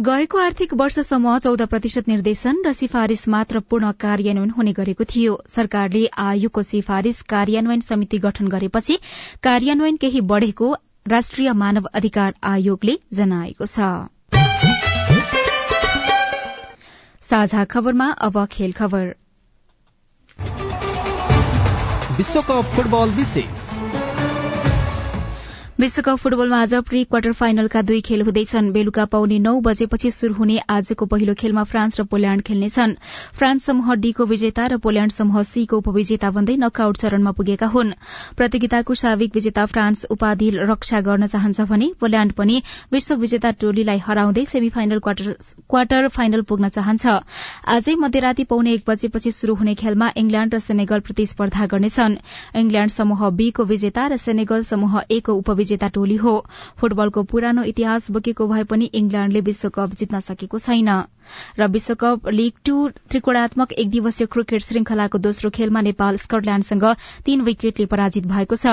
गएको 0.00 0.38
आर्थिक 0.38 0.74
वर्षसम्म 0.74 1.38
चौध 1.38 1.62
प्रतिशत 1.62 2.08
निर्देशन 2.08 2.58
र 2.66 2.72
सिफारिश 2.72 3.28
मात्र 3.28 3.60
पूर्ण 3.60 3.90
कार्यान्वयन 3.92 4.50
हुने 4.50 4.72
गरेको 4.72 5.04
थियो। 5.04 5.32
सरकारले 5.46 6.02
आयोगको 6.16 6.62
सिफारिश 6.62 7.22
कार्यान्वयन 7.22 7.80
समिति 7.80 8.18
गठन 8.18 8.48
गरेपछि 8.48 8.98
कार्यान्वयन 9.42 9.96
केही 9.96 10.20
बढ़ेको 10.20 10.68
राष्ट्रिय 11.08 11.52
मानव 11.52 11.88
अधिकार 11.94 12.34
आयोगले 12.42 12.98
जनाएको 13.12 13.66
छ। 13.66 13.78
विश्वकप 22.18 22.70
फुटबल 22.76 23.10
विशेष। 23.10 23.67
विश्वकप 25.78 26.16
फुटबलमा 26.18 26.58
आज 26.58 26.74
प्री 26.86 27.02
क्वार्टर 27.04 27.32
फाइनलका 27.32 27.80
दुई 27.82 28.00
खेल 28.06 28.22
हुँदैछन्। 28.22 28.70
बेलुका 28.72 29.04
पाउने 29.06 29.38
नौ 29.38 29.50
बजेपछि 29.62 30.10
शुरू 30.10 30.34
हुने 30.34 30.58
आजको 30.68 31.06
पहिलो 31.06 31.34
खेलमा 31.38 31.62
फ्रान्स 31.64 32.00
र 32.00 32.04
पोल्याण्ड 32.04 32.42
खेल्नेछन्। 32.42 32.94
फ्रान्स 33.38 33.64
समूह 33.64 33.94
डीको 33.96 34.24
विजेता 34.26 34.66
र 34.66 34.76
पोल्याण्ड 34.82 35.12
समूह 35.12 35.42
सीको 35.42 35.78
उपविजेता 35.78 36.30
बन्दै 36.30 36.56
नकआउट 36.56 36.96
चरणमा 36.96 37.32
पुगेका 37.32 37.66
हुन्। 37.66 37.92
प्रतियोगिताको 38.36 38.94
साविक 38.94 39.34
विजेता 39.34 39.66
फ्रान्स 39.66 40.04
उपाधि 40.10 40.50
रक्षा 40.62 41.00
गर्न 41.00 41.26
चाहन्छ 41.28 41.60
भने 41.70 41.92
पोल्याण्ड 42.00 42.32
पनि 42.32 42.62
विश्व 42.92 43.14
विजेता 43.16 43.50
टोलीलाई 43.60 44.02
हराउँदै 44.02 44.44
सेमी 44.46 44.70
फाइनल 44.70 44.98
क्वार्टर 44.98 46.08
फाइनल 46.08 46.42
पुग्न 46.42 46.68
चाहन्छ। 46.70 47.06
आजै 47.68 47.94
मध्यराती 47.96 48.44
पाउने 48.50 48.72
एक 48.72 48.84
बजेपछि 48.88 49.30
शुरू 49.30 49.54
हुने 49.54 49.74
खेलमा 49.76 50.10
इंग्ल्याण्ड 50.16 50.54
र 50.54 50.58
सेनेगल 50.58 51.06
प्रतिस्पर्धा 51.06 51.66
गर्नेछन्। 51.68 52.18
इंग्ल्याण्ड 52.56 52.90
समूह 52.90 53.28
बीको 53.38 53.70
विजेता 53.70 54.06
र 54.08 54.16
सेनेगल 54.18 54.62
समूह 54.64 55.00
ए 55.06 55.20
को 55.20 55.38
उपविजेता 55.38 55.66
विजेता 55.68 55.88
टोली 55.92 56.16
हो। 56.16 56.34
फुटबलको 56.80 57.22
पुरानो 57.22 57.62
इतिहास 57.68 58.10
बोकेको 58.10 58.46
भए 58.48 58.64
पनि 58.64 58.84
इंग्ल्याण्डले 58.94 59.40
विश्वकप 59.44 59.94
जित्न 59.94 60.20
सकेको 60.22 60.58
छैन। 60.58 60.88
र 61.58 61.66
विश्वकप 61.68 62.28
लीग 62.30 62.52
टू 62.64 62.88
त्रिकोणात्मक 62.88 63.72
एक 63.74 63.90
दिवसीय 63.90 64.26
क्रिकेट 64.26 64.62
श्रृंखलाको 64.62 65.18
दोस्रो 65.18 65.50
खेलमा 65.50 65.80
नेपाल 65.80 66.16
स्कटल्याण्डसँग 66.16 66.84
तीन 67.24 67.40
विकेटले 67.40 67.86
पराजित 67.86 68.26
भएको 68.26 68.56
छ। 68.56 68.66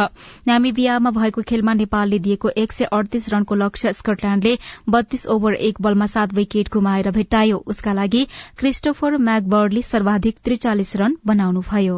नामिबियामा 0.47 1.11
भएको 1.11 1.41
खेलमा 1.43 1.73
नेपालले 1.73 2.19
दिएको 2.19 2.49
एक 2.55 2.71
सय 2.71 2.85
अडतीस 2.93 3.29
रनको 3.33 3.55
लक्ष्य 3.55 3.93
स्कटल्याण्डले 3.93 4.57
बत्तीस 4.89 5.27
ओभर 5.27 5.53
एक 5.67 5.81
बलमा 5.81 6.07
सात 6.07 6.33
विकेट 6.33 6.71
गुमाएर 6.71 7.11
भेट्टायो। 7.11 7.57
उसका 7.67 7.93
लागि 7.93 8.23
क्रिस्टोफर 8.57 9.17
म्याकबर्डले 9.19 9.81
सर्वाधिक 9.83 10.35
त्रिचालिस 10.45 10.95
रन 10.95 11.17
बनाउनुभयो। 11.27 11.97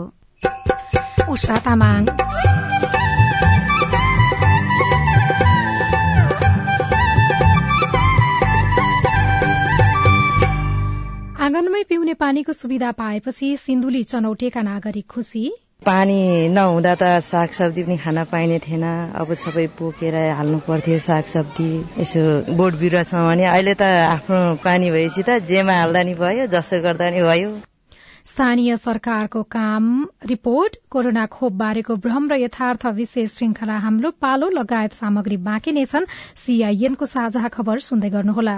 आँगनमै 11.48 11.82
पिउने 11.90 12.14
पानीको 12.14 12.54
सुविधा 12.54 12.92
पाएपछि 12.92 13.48
सिन्धुली 13.58 14.02
चनौटेका 14.04 14.62
नागरिक 14.62 15.06
खुशी 15.08 15.44
पानी 15.86 16.18
नहुँदा 16.50 16.96
त 17.02 17.04
सागसब्जी 17.24 17.84
पनि 17.84 17.98
खान 17.98 18.24
पाइने 18.32 18.58
थिएन। 18.60 18.84
अब 19.16 19.32
सबै 19.44 19.66
बोकेर 19.80 20.16
हाल्नु 20.36 20.60
पर्थ्यो 20.68 20.98
सागसब्जी। 21.00 21.70
यसो 22.00 22.24
बोट 22.52 22.74
बिरुवा 22.84 23.04
छ 23.04 23.24
भने 23.28 23.46
अहिले 23.48 23.74
त 23.80 23.88
आफ्नो 24.10 24.40
पानी 24.60 24.92
भएपछि 24.92 25.24
त 25.24 25.40
जेमा 25.48 25.80
हाल्दा 25.80 26.04
नि 26.04 26.14
भयो 26.20 26.52
जसो 26.52 26.82
गर्दा 26.84 27.10
नि 27.16 27.24
भयो। 27.24 27.56
स्थानीय 28.28 28.76
सरकारको 28.84 29.44
काम। 29.48 29.86
रिपोर्ट 30.28 30.76
कोरोना 30.92 31.26
खोप 31.32 31.54
बारेको 31.64 31.96
भ्रम 32.04 32.28
र 32.28 32.44
यथार्थ 32.44 32.86
विशेष 33.00 33.38
श्रृंखला 33.38 33.78
हाम्रो 33.88 34.12
पालो 34.20 34.50
लगायत 34.60 35.00
सामग्री 35.00 35.38
बाँकी 35.48 35.72
नै 35.80 35.86
छन्। 35.88 36.12
सीआईएनको 36.44 37.06
साझा 37.08 37.48
खबर 37.56 37.80
सुन्दै 37.88 38.10
गर्नुहोला। 38.18 38.58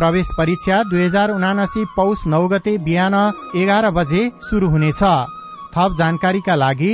प्रवेश 0.00 0.28
परीक्षा 0.36 0.82
दुई 0.90 1.02
हजार 1.02 1.30
उनासी 1.30 1.84
पौष 1.96 2.26
नौ 2.26 2.46
गते 2.48 2.76
बिहान 2.84 3.14
एघार 3.56 3.90
बजे 3.92 4.22
शुरू 4.44 4.68
हुनेछ। 4.70 5.02
थप 5.74 5.96
जानकारीका 5.98 6.54
लागि 6.56 6.92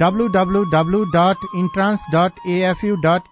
WWW 0.00 1.00
dot 1.10 1.46
intrans 1.56 2.00
dot 2.14 2.46
AFU 2.48 2.94
dot 3.04 3.22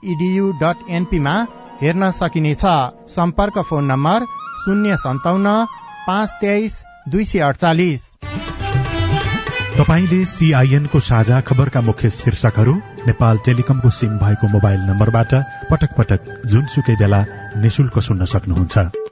dot 0.62 0.90
एनपीमा 0.90 1.34
हेर्न 1.82 2.10
सकिनेछ। 2.12 2.64
सम्पर्क 3.10 3.58
फोन 3.68 3.84
नम्बर 3.86 4.24
शून्य 4.64 4.96
सन्ताउन्न 4.96 5.54
पाँच 6.06 6.28
तेइस 6.40 6.82
दुई 7.08 7.24
सय 7.24 7.38
अडचालिस। 7.40 8.10
तपाईँले 9.76 10.24
सीआईएनको 10.26 11.00
साझा 11.00 11.40
खबरका 11.48 11.80
मुख्य 11.80 12.10
शीर्षकहरू 12.12 12.74
नेपाल 13.06 13.38
टेलिकमको 13.46 13.90
सिम 13.90 14.18
भएको 14.18 14.48
मोबाइल 14.48 14.80
नम्बरबाट 14.90 15.34
पटक 15.70 15.96
पटक 15.98 16.20
जुनसुकै 16.46 16.96
बेला 16.96 17.24
निशुल्क 17.62 17.98
सुन्न 17.98 18.24
सक्नुहुन्छ। 18.34 19.11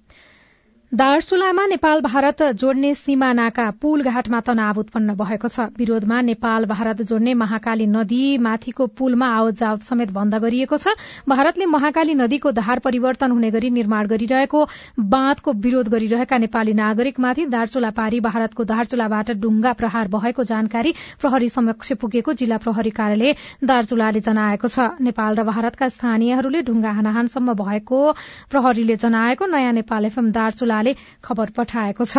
दार्चुलामा 0.91 1.65
नेपाल 1.65 2.01
भारत 2.01 2.41
जोड्ने 2.59 2.93
सीमानाका 2.93 3.69
पुल 3.81 4.01
घाटमा 4.03 4.39
तनाव 4.43 4.79
उत्पन्न 4.79 5.13
भएको 5.15 5.47
छ। 5.47 5.71
विरोधमा 5.79 6.19
नेपाल 6.21 6.65
भारत 6.67 7.01
जोड्ने 7.07 7.33
महाकाली 7.33 7.85
नदी 7.87 8.37
माथिको 8.37 8.87
पुलमा 8.91 9.27
आवत 9.31 9.55
जावत 9.55 9.83
समेत 9.87 10.11
बन्द 10.11 10.35
गरिएको 10.35 10.77
छ। 10.77 10.91
भारतले 11.23 11.65
महाकाली 11.65 12.13
नदीको 12.13 12.51
धार 12.51 12.79
परिवर्तन 12.83 13.31
हुने 13.31 13.51
गरी 13.51 13.69
निर्माण 13.71 14.07
गरिरहेको 14.07 14.65
बाँधको 14.99 15.53
विरोध 15.63 15.87
गरिरहेका 15.87 16.37
नेपाली 16.37 16.73
नागरिकमाथि 16.73 17.45
दार्चुला 17.47 17.89
पारी 17.95 18.19
भारतको 18.19 18.63
दार्चुलाबाट 18.65 19.31
ढुङ्गा 19.39 19.73
प्रहार 19.79 20.07
भएको 20.09 20.43
जानकारी 20.43 20.93
प्रहरी 21.21 21.49
समक्ष 21.49 21.93
पुगेको 22.03 22.33
जिल्ला 22.35 22.57
प्रहरी 22.67 22.89
कार्यालय 22.91 23.35
दार्चुलाले 23.63 24.19
जनाएको 24.19 24.67
छ। 24.67 24.91
नेपाल 24.99 25.39
र 25.39 25.47
भारतका 25.53 25.87
स्थानीयहरूले 25.87 26.67
ढुङ्गा 26.67 26.91
हानाहानसम्म 26.91 27.57
भएको 27.63 28.03
प्रहरीले 28.51 28.95
जनाएको 28.99 29.51
नयाँ 29.55 29.73
नेपाल 29.79 30.11
एफएम 30.11 30.31
दार्चुला 30.33 30.79
खबर 31.23 31.49
पठाएको 31.57 32.05
छ। 32.05 32.17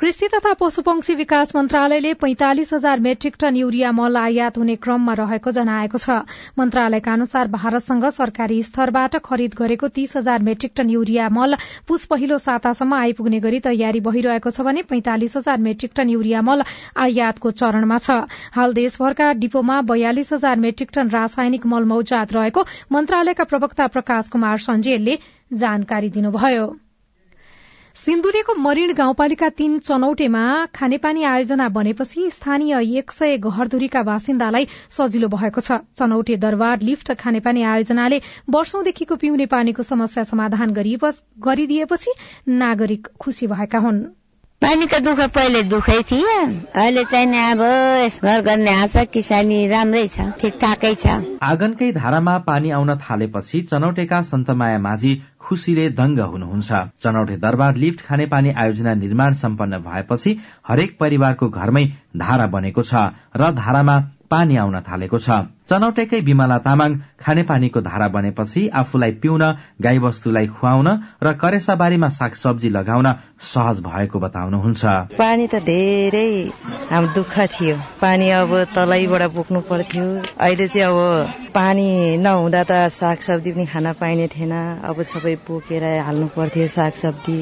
कृषि 0.00 0.26
तथा 0.28 0.52
पशुपक्षी 0.52 1.14
विकास 1.14 1.54
मन्त्रालयले 1.56 2.12
पैंतालिस 2.14 2.72
हजार 2.74 3.00
मेट्रिक 3.00 3.34
टन 3.40 3.56
युरिया 3.56 3.90
मल 3.92 4.16
आयात 4.16 4.58
हुने 4.58 4.74
क्रममा 4.76 5.12
रहेको 5.14 5.50
जनाएको 5.50 5.98
छ। 5.98 6.16
मन्त्रालयका 6.58 7.12
अनुसार 7.12 7.48
भारतसँग 7.48 8.04
सरकारी 8.10 8.62
स्तरबाट 8.62 9.16
खरिद 9.24 9.54
गरेको 9.54 9.88
तीस 9.88 10.16
हजार 10.16 10.42
मेट्रिक 10.42 10.72
टन 10.76 10.90
युरिया 10.90 11.28
मल 11.28 11.56
पुस 11.88 12.06
पहिलो 12.06 12.38
सातासम्म 12.38 12.94
आइपुग्ने 12.94 13.40
गरी 13.40 13.60
तयारी 13.60 14.00
भइरहेको 14.00 14.50
छ 14.50 14.60
भने 14.62 14.82
पैंतालिस 14.90 15.36
हजार 15.36 15.58
मेट्रिक 15.60 15.92
टन 15.96 16.08
युरिया 16.08 16.42
मल 16.42 16.62
आयातको 16.98 17.50
चरणमा 17.52 17.98
छ। 17.98 18.16
हाल 18.52 18.72
देशभरका 18.74 19.32
डिपोमा 19.42 19.80
बयालिस 19.92 20.32
हजार 20.32 20.56
मेट्रिक 20.58 20.90
टन 20.94 21.10
रासायनिक 21.10 21.66
मल 21.66 21.84
मौजात 21.92 22.32
रहेको 22.32 22.64
मन्त्रालयका 22.92 23.44
प्रवक्ता 23.44 23.86
प्रकाश 23.88 24.28
कुमार 24.30 24.58
सञ्जेलले 24.66 25.18
जानकारी 25.56 26.10
दिनुभयो। 26.10 26.66
सिन्धुलीको 27.94 28.54
मरिण 28.56 28.92
गाउँपालिका 28.94 29.48
तीन 29.56 29.78
चनौटेमा 29.78 30.42
खानेपानी 30.74 31.22
आयोजना 31.24 31.68
बनेपछि 31.68 32.30
स्थानीय 32.30 32.98
एक 32.98 33.12
सय 33.12 33.36
घरधुरीका 33.38 34.02
बासिन्दालाई 34.02 34.66
सजिलो 34.90 35.28
भएको 35.28 35.60
छ। 35.60 35.78
चनौटे 36.00 36.36
दरबार 36.44 36.80
लिफ्ट 36.82 37.12
खानेपानी 37.20 37.62
आयोजनाले 37.74 38.20
वर्षौंदेखिको 38.50 39.16
पिउने 39.16 39.46
पानीको 39.52 39.82
समस्या 39.84 40.24
समाधान 40.24 40.72
गरिदिएपछि 40.78 42.16
नागरिक 42.56 43.08
खुशी 43.20 43.46
भएका 43.48 43.78
हुन्। 43.78 44.02
पानीको 44.62 44.98
दुःख 45.02 45.20
पहिले 45.34 45.62
दुःखै 45.70 46.00
थियो 46.08 46.34
अहिले 46.78 47.02
चाहिँ 47.10 47.38
अब 47.42 47.62
घर 48.22 48.40
गर्ने 48.46 48.74
आशा 48.82 49.02
किसानी 49.10 49.58
राम्रै 49.66 50.06
छ 50.06 50.26
ठिकठाकै 50.38 50.92
छ। 50.94 51.06
आँगनकै 51.42 51.88
धारामा 51.92 52.34
पानी 52.46 52.70
आउन 52.70 52.94
थालेपछि 53.02 53.62
चनौटेका 53.72 54.22
सन्तमाया 54.30 54.78
माझी 54.78 55.12
खुसीले 55.42 55.88
दङ्ग 55.98 56.20
हुनुहुन्छ। 56.32 56.70
चनौटे 57.02 57.36
दरबार 57.42 57.74
लिफ्ट 57.82 58.06
खाने 58.06 58.26
पानी 58.34 58.54
आयोजना 58.54 58.94
निर्माण 59.02 59.32
सम्पन्न 59.42 59.82
भएपछि 59.82 60.38
हरेक 60.68 60.96
परिवारको 61.00 61.48
घरमै 61.50 61.84
धारा 62.22 62.46
बनेको 62.54 62.82
छ 62.86 62.94
र 63.34 63.50
धारामा 63.58 63.96
पानी 64.30 64.56
आउन 64.56 64.80
थालेको 64.86 65.18
छ। 65.18 65.42
चनौटेकै 65.70 66.20
विमला 66.28 66.58
तामाङ 66.66 66.90
खानेपानीको 67.22 67.80
धारा 67.80 68.08
बनेपछि 68.14 68.60
आफूलाई 68.80 69.12
पिउन 69.22 69.42
गाई 69.84 69.98
बस्तुलाई 70.04 70.46
खुवाउन 70.56 70.88
र 71.22 71.32
करेसाबारीमा 71.42 72.08
सागसब्जी 72.18 72.68
लगाउन 72.78 73.08
सहज 73.52 73.80
भएको 73.86 74.18
बताउनुहुन्छ। 74.24 74.82
पानी 75.22 75.46
त 75.46 75.62
धेरै 75.62 76.30
दुःख 77.14 77.34
थियो। 77.54 77.76
पानी 78.02 78.30
अब 78.40 78.50
तलैबाट 78.74 79.22
बोक्नु 79.36 79.60
पर्थ्यो। 79.70 80.04
अहिले 80.40 80.66
चाहिँ 80.68 80.86
अब 80.90 81.52
पानी 81.54 81.88
नहुँदा 82.18 82.62
त 82.70 82.72
सागसब्जी 82.90 83.50
पनि 83.52 83.66
खान 83.72 83.92
पाइने 84.02 84.26
थिएन। 84.34 84.52
अब 84.82 85.02
सबै 85.12 85.34
बोकेर 85.46 85.84
हाल्नु 86.06 86.26
पर्थ्यो 86.36 86.66
सागसब्जी। 86.74 87.38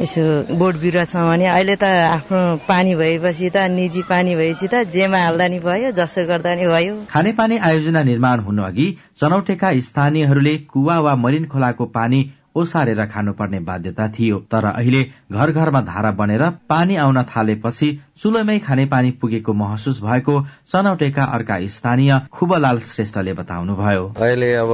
यसो 0.00 0.22
बोट 0.60 0.74
बिरुवा 0.80 1.04
छ 1.04 1.16
भने 1.16 1.46
अहिले 1.46 1.76
त 1.76 1.84
आफ्नो 1.84 2.40
पानी 2.68 2.94
भएपछि 2.94 3.48
त 3.50 3.56
निजी 3.76 4.02
पानी 4.08 4.34
भएपछि 4.36 4.68
त 4.68 4.74
जेमा 4.92 5.20
हाल्दा 5.24 5.46
नि 5.48 5.58
भयो 5.64 5.90
जसो 5.96 6.26
गर्दा 6.26 6.54
नि 6.54 6.66
भयो। 6.68 6.94
खानेपानी 7.26 7.56
आयोजना 7.58 8.02
निर्माण 8.02 8.40
हुनु 8.40 8.62
अघि 8.62 8.86
चनौटेका 9.18 9.70
स्थानीयहरूले 9.82 10.54
कुवा 10.72 10.98
वा 11.00 11.14
मरिन 11.18 11.44
खोलाको 11.50 11.84
पानी 11.90 12.20
ओसारेर 12.54 13.04
खानुपर्ने 13.10 13.60
बाध्यता 13.66 14.06
थियो। 14.08 14.38
तर 14.50 14.64
अहिले 14.70 15.02
घर 15.32 15.50
घरमा 15.52 15.80
धारा 15.90 16.10
बनेर 16.20 16.44
पानी 16.70 16.96
आउन 16.96 17.22
थालेपछि 17.26 17.88
चुलोमै 18.22 18.58
खाने 18.58 18.84
पानी 18.86 19.10
पुगेको 19.20 19.52
महसुस 19.52 20.00
भएको 20.02 20.34
चनौटेका 20.72 21.24
अर्का 21.36 21.56
स्थानीय 21.68 22.12
खुबलाल 22.32 22.78
श्रेष्ठले 22.80 23.32
बताउनुभयो। 23.32 24.04
अहिले 24.16 24.52
अब 24.56 24.70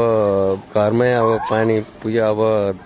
घरमै 0.70 1.10
अब 1.12 1.30
पानी 1.50 1.80
पुग्यो 2.02 2.22
अब 2.24 2.38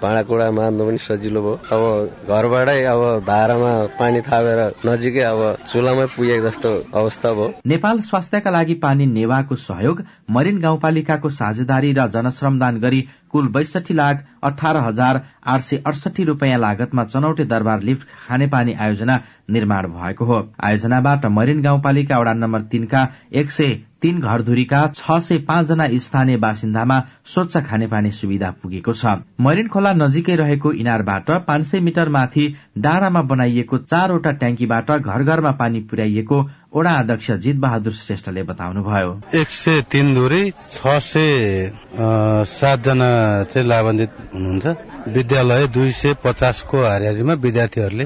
भाँडाकुँडा 0.03 0.51
मार्नु 0.51 0.87
पनि 0.87 0.99
सजिलो 0.99 1.43
भयो। 1.43 1.53
अब 1.73 2.33
घरबाटै 2.33 2.83
अब 2.85 3.03
धारामा 3.27 3.73
पानी 4.01 4.21
थापेर 4.25 4.63
नजिकै 4.87 5.25
अब 5.29 5.43
चुलामै 5.67 6.07
पुगेको 6.17 6.49
जस्तो 6.49 6.73
अवस्था 6.95 7.33
भयो। 7.33 7.53
नेपाल 7.67 8.01
स्वास्थ्यका 8.09 8.51
लागि 8.51 8.75
पानी 8.81 9.07
नेवाको 9.13 9.61
सहयोग 9.61 10.03
मरिन 10.31 10.61
गाउँपालिकाको 10.65 11.31
साझेदारी 11.37 11.93
र 11.93 12.09
जनश्रमदान 12.17 12.81
गरी 12.81 13.05
कुल 13.31 13.49
बैसठी 13.53 13.95
लाख 13.95 14.25
अठार 14.49 14.77
हजार 14.89 15.23
आठ 15.45 15.61
सय 15.61 15.83
अडसठी 15.87 16.25
रूपियाँ 16.25 16.59
लागतमा 16.59 17.05
चनौटे 17.07 17.45
दरबार 17.45 17.83
लिफ्ट 17.83 18.07
खानेपानी 18.29 18.73
आयोजना 18.75 19.21
निर्माण 19.51 19.87
भएको 19.93 20.25
हो। 20.25 20.46
आयोजनाबाट 20.65 21.27
मरिन 21.27 21.63
गाउँपालिका 21.63 22.19
वडा 22.19 22.33
नम्बर 22.35 22.61
तीनका 22.73 23.09
एक 23.33 23.51
सय 23.51 23.75
तीन 24.03 24.21
घरधुरीका 24.21 24.81
छ 24.95 25.19
सय 25.21 25.39
पाँचजना 25.49 25.87
स्थानीय 25.99 26.37
बासिन्दामा 26.37 26.99
स्वच्छ 27.27 27.57
खानेपानी 27.59 28.11
सुविधा 28.11 28.51
पुगेको 28.63 28.93
छ। 28.93 29.15
मरिन 29.41 29.69
खोला 29.69 29.93
नजिकै 29.95 30.37
रहेको 30.37 30.73
इनारबाट 30.75 31.31
पाँच 31.47 31.65
सय 31.67 31.81
मिटर 31.81 32.09
माथि 32.09 32.45
डाँडामा 32.79 33.23
बनाइएको 33.33 33.79
चारवटा 33.79 34.33
ट्याङ्कीबाट 34.43 34.91
घर 34.93 35.23
घरमा 35.23 35.51
पानी 35.57 35.81
पुर्याइएको 35.91 36.39
ओडा 36.77 36.93
अध्यक्ष 36.93 37.31
जित 37.41 37.57
बहादुर 37.57 37.93
श्रेष्ठले 37.95 38.43
बताउनुभयो। 38.43 39.11
एक 39.35 39.49
सय 39.51 39.81
तीन 39.91 40.15
धुरी 40.15 40.51
छ 40.51 40.99
सय 41.01 41.73
सातजना 41.97 43.11
चाहिँ 43.45 43.69
लाभान्वित 43.69 44.11
हुनुहुन्छ। 44.35 44.77
विद्यालय 45.09 45.67
दुई 45.69 45.91
सय 45.93 46.15
पचासको 46.25 46.85
हारिहारीमा 46.85 47.35
विद्यार्थीहरूले 47.41 48.05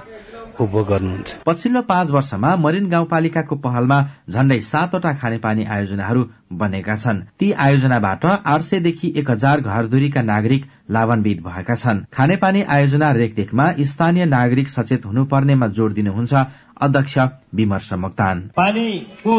उपभोग 0.61 0.87
गर्नुहुन्छ। 0.88 1.37
पछिल्लो 1.46 1.83
पाँच 1.83 2.11
वर्षमा 2.11 2.55
मरिन 2.57 2.88
गाउँपालिकाको 2.88 3.57
पहलमा 3.57 3.99
झण्डै 4.31 4.61
सातवटा 4.61 5.12
खानेपानी 5.12 5.64
आयोजनाहरू 5.64 6.25
बनेका 6.53 6.96
छन्। 6.96 7.23
ती 7.40 7.51
आयोजनाबाट 7.66 8.25
आठ 8.27 8.61
सयदेखि 8.61 9.12
एक 9.16 9.31
हजार 9.31 9.61
घरधुरीका 9.61 10.23
नागरिक 10.23 10.64
लाभान्वित 10.90 11.42
भएका 11.42 11.75
छन्। 11.75 12.05
खानेपानी 12.12 12.62
आयोजना 12.68 13.11
रेखदेखमा 13.12 13.73
स्थानीय 13.81 14.25
नागरिक 14.27 14.68
सचेत 14.68 15.07
हुनुपर्नेमा 15.07 15.66
जोड़ 15.66 15.92
दिनुहुन्छ 15.92 16.46
अध्यक्ष 16.81 17.18
विमर्श 17.55 17.92
मोक्तान। 17.92 18.40
पानीको 18.57 19.37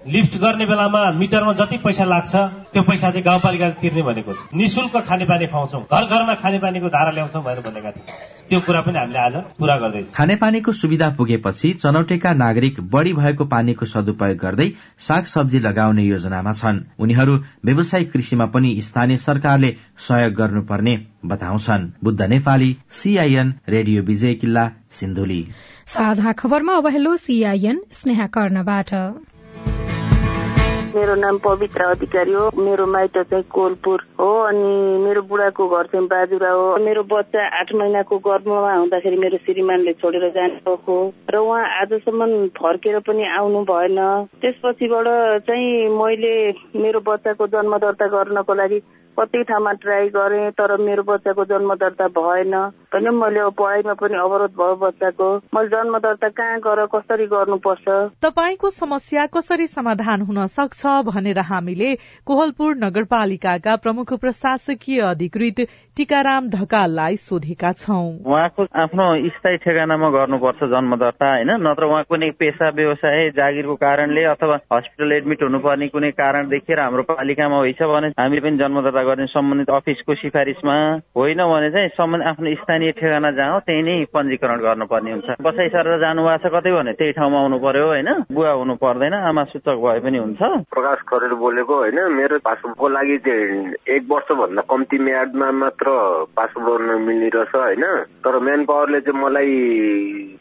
लिफ्ट 0.00 0.36
गर्ने 0.40 0.66
बेलामा 0.66 1.00
मिटरमा 1.12 1.52
जति 1.52 1.76
पैसा 1.78 2.04
लाग्छ 2.04 2.36
त्यो 2.72 2.82
पैसा 2.82 3.10
चाहिँ 3.10 3.24
गाउँपालिकाले 3.24 3.72
तिर्ने 3.80 4.02
भनेको 4.02 4.32
छ। 4.32 4.48
निशुल्क 4.54 4.96
खानेपानी 4.96 5.46
खुवाउँछौँ। 5.46 5.82
घर 5.84 6.04
घरमा 6.08 6.34
खानेपानीको 6.34 6.88
धारा 6.88 7.10
ल्याउँछौँ 7.10 7.42
भनेर 7.44 7.60
भनेका 7.60 7.90
थियौँ 7.90 8.48
त्यो 8.48 8.60
कुरा 8.60 8.80
पनि 8.80 8.98
हामीले 8.98 9.18
आज 9.18 9.36
पूरा 9.60 9.76
गर्दैछौँ। 9.76 10.12
खानेपानीको 10.16 10.72
सुविधा 10.72 11.08
पुगेपछि 11.20 11.72
चनौटेका 11.74 12.32
नागरिक 12.32 12.80
बढ़ी 12.80 13.12
भएको 13.12 13.44
पानीको 13.44 13.84
सदुपयोग 13.84 14.38
गर्दै 14.38 14.68
साग 14.98 15.24
सब्जी 15.26 15.58
लगाउने 15.60 16.02
योजनामा 16.02 16.52
छन्। 16.52 16.80
उनीहरू 16.98 17.36
व्यावसायिक 17.64 18.12
कृषिमा 18.12 18.46
पनि 18.56 18.80
स्थानीय 18.80 19.16
सरकारले 19.20 19.74
सहयोग 20.00 20.32
गर्नुपर्ने 20.34 20.96
बताउँछन्। 21.26 21.88
Buddha 22.04 22.20
Nepali 22.22 22.76
CIN 22.90 23.54
radio 23.68 24.02
Bijay 24.02 24.34
Killa 24.34 24.70
Sindhuli. 24.90 25.42
साझा 25.86 26.32
खबरमा 26.32 26.76
अब 26.76 26.86
हेलो 26.88 27.16
सीआईएन 27.16 27.82
स्नेहा 27.92 28.26
कर्णबाट। 28.26 28.94
मेरो 30.94 31.14
नाम 31.14 31.38
पवित्र 31.38 31.84
अधिकारी 31.84 32.32
हो। 32.32 32.50
मेरो 32.58 32.86
माइत 32.86 33.18
चाहिँ 33.18 33.44
कोलपुर 33.50 34.02
हो 34.20 34.30
अनि 34.42 34.98
मेरो 35.04 35.22
बुढाको 35.22 35.68
घर 35.68 35.86
चाहिँ 35.86 36.06
बाजुरा 36.06 36.50
हो। 36.50 36.76
मेरो 36.84 37.02
बच्चा 37.06 37.46
आठ 37.60 37.74
महिनाको 37.74 38.18
गर्भमा 38.18 38.74
हुँदाखेरि 38.74 39.16
मेरो 39.16 39.38
श्रीमानले 39.46 39.92
छोडेर 40.02 40.28
जानुभएको 40.34 40.96
र 41.30 41.36
उहाँ 41.36 41.64
आजसम्म 41.80 42.46
फर्केर 42.58 42.98
पनि 43.06 43.24
आउनु 43.38 43.60
भएन। 43.70 43.98
त्यसपछिबाट 44.42 45.06
चाहिँ 45.46 45.88
मैले 45.94 46.34
मेरो 46.82 47.00
बच्चाको 47.00 47.46
जन्म 47.46 47.76
दर्ता 47.78 48.06
गर्नको 48.06 48.54
लागि 48.54 48.78
कति 49.18 49.42
ठाउँमा 49.42 49.72
ट्राई 49.82 50.08
गरेँ 50.08 50.50
तर 50.50 50.76
मेरो 50.80 51.02
बच्चाको 51.02 51.44
जन्म 51.44 51.74
दर्ता 51.74 52.06
भएन। 52.16 52.54
होइन 52.54 53.08
मैले 53.14 53.48
पढाइमा 53.58 53.94
पनि 53.94 54.16
अवरोध 54.16 54.52
भयो 54.52 54.76
बच्चाको। 54.76 55.28
मैले 55.54 55.68
जन्म 55.68 55.98
दर्ता 55.98 56.28
कहाँ 56.28 56.58
गर 56.60 56.84
कसरी 56.94 57.26
गर्नुपर्छ? 57.26 57.86
तपाईँको 58.24 58.70
समस्या 58.70 59.26
कसरी 59.34 59.66
समाधान 59.66 60.20
हुन 60.22 60.46
सक्छ 60.46 60.86
भनेर 61.06 61.38
हामीले 61.50 61.94
कोहलपुर 62.26 62.76
नगरपालिकाका 62.76 63.76
प्रमुख 63.76 64.12
प्रशासकीय 64.20 65.00
अधिकृत 65.10 65.60
टीकाराम 65.96 66.48
ढकाललाई 66.50 67.16
सोधेका 67.18 67.72
छौं। 67.72 68.08
उहाँको 68.24 68.66
आफ्नो 68.82 69.06
स्थायी 69.28 69.56
ठेगानामा 69.64 70.08
गर्नुपर्छ 70.10 70.60
जन्म 70.64 70.96
दर्ता 70.96 71.28
होइन? 71.34 71.50
नत्र 71.60 71.84
उहाँ 71.84 72.02
कुनै 72.08 72.30
पेसा 72.40 72.68
व्यवसाय 72.70 73.30
जागिरको 73.36 73.74
कारणले 73.76 74.24
अथवा 74.32 74.58
हस्पिटल 74.72 75.12
एडमिट 75.12 75.42
हुनुपर्ने 75.42 75.88
कुनै 75.88 76.10
कारण 76.16 76.48
देखेर 76.48 76.80
हाम्रो 76.80 77.02
पालिकामा 77.10 77.56
होइछ 77.56 77.82
भने 77.82 78.08
हामीले 78.20 78.40
पनि 78.40 78.56
जन्म 78.56 78.80
दर्ता 78.80 78.99
गर्ने 79.02 79.26
सम्बन्धित 79.26 79.70
अफिसको 79.70 80.14
सिफारिसमा 80.14 80.74
होइन 81.16 81.40
भने 81.44 81.70
चाहिँ 81.70 81.88
सम्बन्धित 81.88 82.28
आफ्नो 82.28 82.54
स्थानीय 82.54 82.90
ठेगाना 82.92 83.30
जहाँ 83.30 83.52
हो 83.52 83.60
त्यही 83.60 83.82
नै 83.82 84.04
पञ्जीकरण 84.14 84.58
गर्नुपर्ने 84.60 85.10
हुन्छ। 85.12 85.28
बसाइ 85.40 85.68
सरेर 85.68 85.98
जानु 86.00 86.22
भएको 86.22 86.48
छ 86.48 86.52
कतै 86.54 86.72
भने? 86.72 86.92
त्यही 86.92 87.12
ठाउँमा 87.12 87.38
आउनु 87.40 87.58
पर्यो 87.58 87.86
होइन? 87.86 88.10
बुवा 88.32 88.50
हुनु 88.50 88.74
पर्दैन 88.74 89.14
आमा 89.14 89.44
सूचक 89.44 89.76
भए 89.80 90.00
पनि 90.00 90.18
हुन्छ। 90.18 90.40
प्रकाश 90.70 90.98
खरेल 91.08 91.34
बोलेको 91.34 91.74
होइन 91.74 91.98
मेरो 92.12 92.38
पासपोर्टको 92.38 92.88
लागि 92.88 93.18
चाहिँ 93.18 93.74
एक 93.88 94.02
वर्षभन्दा 94.10 94.62
कम्ती 94.70 94.98
म्यादमा 94.98 95.50
मात्र 95.50 95.86
पासपोर्ट 96.36 96.82
गर्न 96.82 97.02
मिल्ने 97.02 97.28
रहेछ 97.28 97.54
होइन। 97.54 97.84
तर 98.24 98.38
मेन 98.38 98.64
पावरले 98.64 99.00
चाहिँ 99.00 99.20
मलाई 99.20 99.52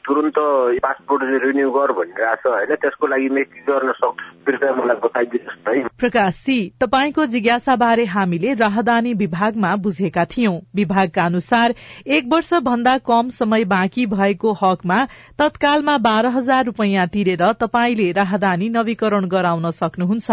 तुरन्त 0.05 0.37
पासपोर्ट 0.83 1.21
रिन्यू 1.43 1.69
गर 1.71 1.91
भनिरहेछ 1.91 2.45
होइन। 2.47 2.75
त्यसको 2.75 3.07
लागि 3.07 3.29
म 3.29 3.37
के 3.43 3.61
गर्न 3.67 3.91
सक्छु। 3.91 4.27
कृपया 4.45 4.71
मलाई 4.73 4.97
बताइदिनुहोस् 5.03 5.67
है। 5.67 5.87
प्रकाश 5.99 6.33
सी 6.33 6.57
तपाईँको 6.81 7.25
जिज्ञासा 7.25 7.75
बारे 7.75 8.05
हामीले 8.05 8.48
राहदानी 8.53 9.13
विभागमा 9.13 9.75
बुझेका 9.75 10.25
थियौं। 10.25 10.59
विभागका 10.75 11.25
अनुसार 11.25 11.73
एक 12.07 12.27
वर्ष 12.27 12.53
भन्दा 12.63 12.97
कम 12.97 13.29
समय 13.29 13.65
बाँकी 13.65 14.05
भएको 14.05 14.53
हकमा 14.53 15.03
तत्कालमा 15.39 15.97
बाह्र 15.97 16.27
हजार 16.29 16.65
रूपियाँ 16.65 17.07
तिरेर 17.07 17.51
तपाईँले 17.61 18.11
राहदानी 18.11 18.69
नवीकरण 18.69 19.27
गराउन 19.27 19.71
सक्नुहुन्छ। 19.71 20.31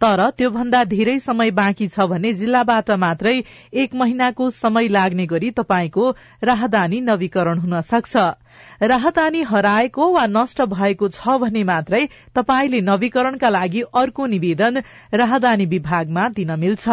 तर 0.00 0.20
त्योभन्दा 0.30 0.84
धेरै 0.84 1.18
समय 1.18 1.50
बाँकी 1.50 1.88
छ 1.88 2.06
भने 2.08 2.32
जिल्लाबाट 2.32 2.90
मात्रै 2.98 3.34
एक 3.74 3.94
महिनाको 3.94 4.48
समय 4.50 4.88
लाग्ने 4.88 5.26
गरी 5.26 5.50
तपाईँको 5.50 6.10
राहदानी 6.44 7.00
नवीकरण 7.00 7.58
हुन 7.58 7.80
सक्छ। 7.80 8.16
राहदानी 8.82 9.42
हराएको 9.42 10.10
वा 10.12 10.26
नष्ट 10.26 10.62
भएको 10.72 11.08
छ 11.10 11.36
भने 11.40 11.64
मात्रै 11.64 12.02
तपाईँले 12.34 12.80
नवीकरणका 12.80 13.48
लागि 13.50 13.82
अर्को 13.94 14.26
निवेदन 14.26 14.82
राहदानी 15.14 15.66
विभागमा 15.66 16.28
दिन 16.34 16.58
मिल्छ। 16.58 16.88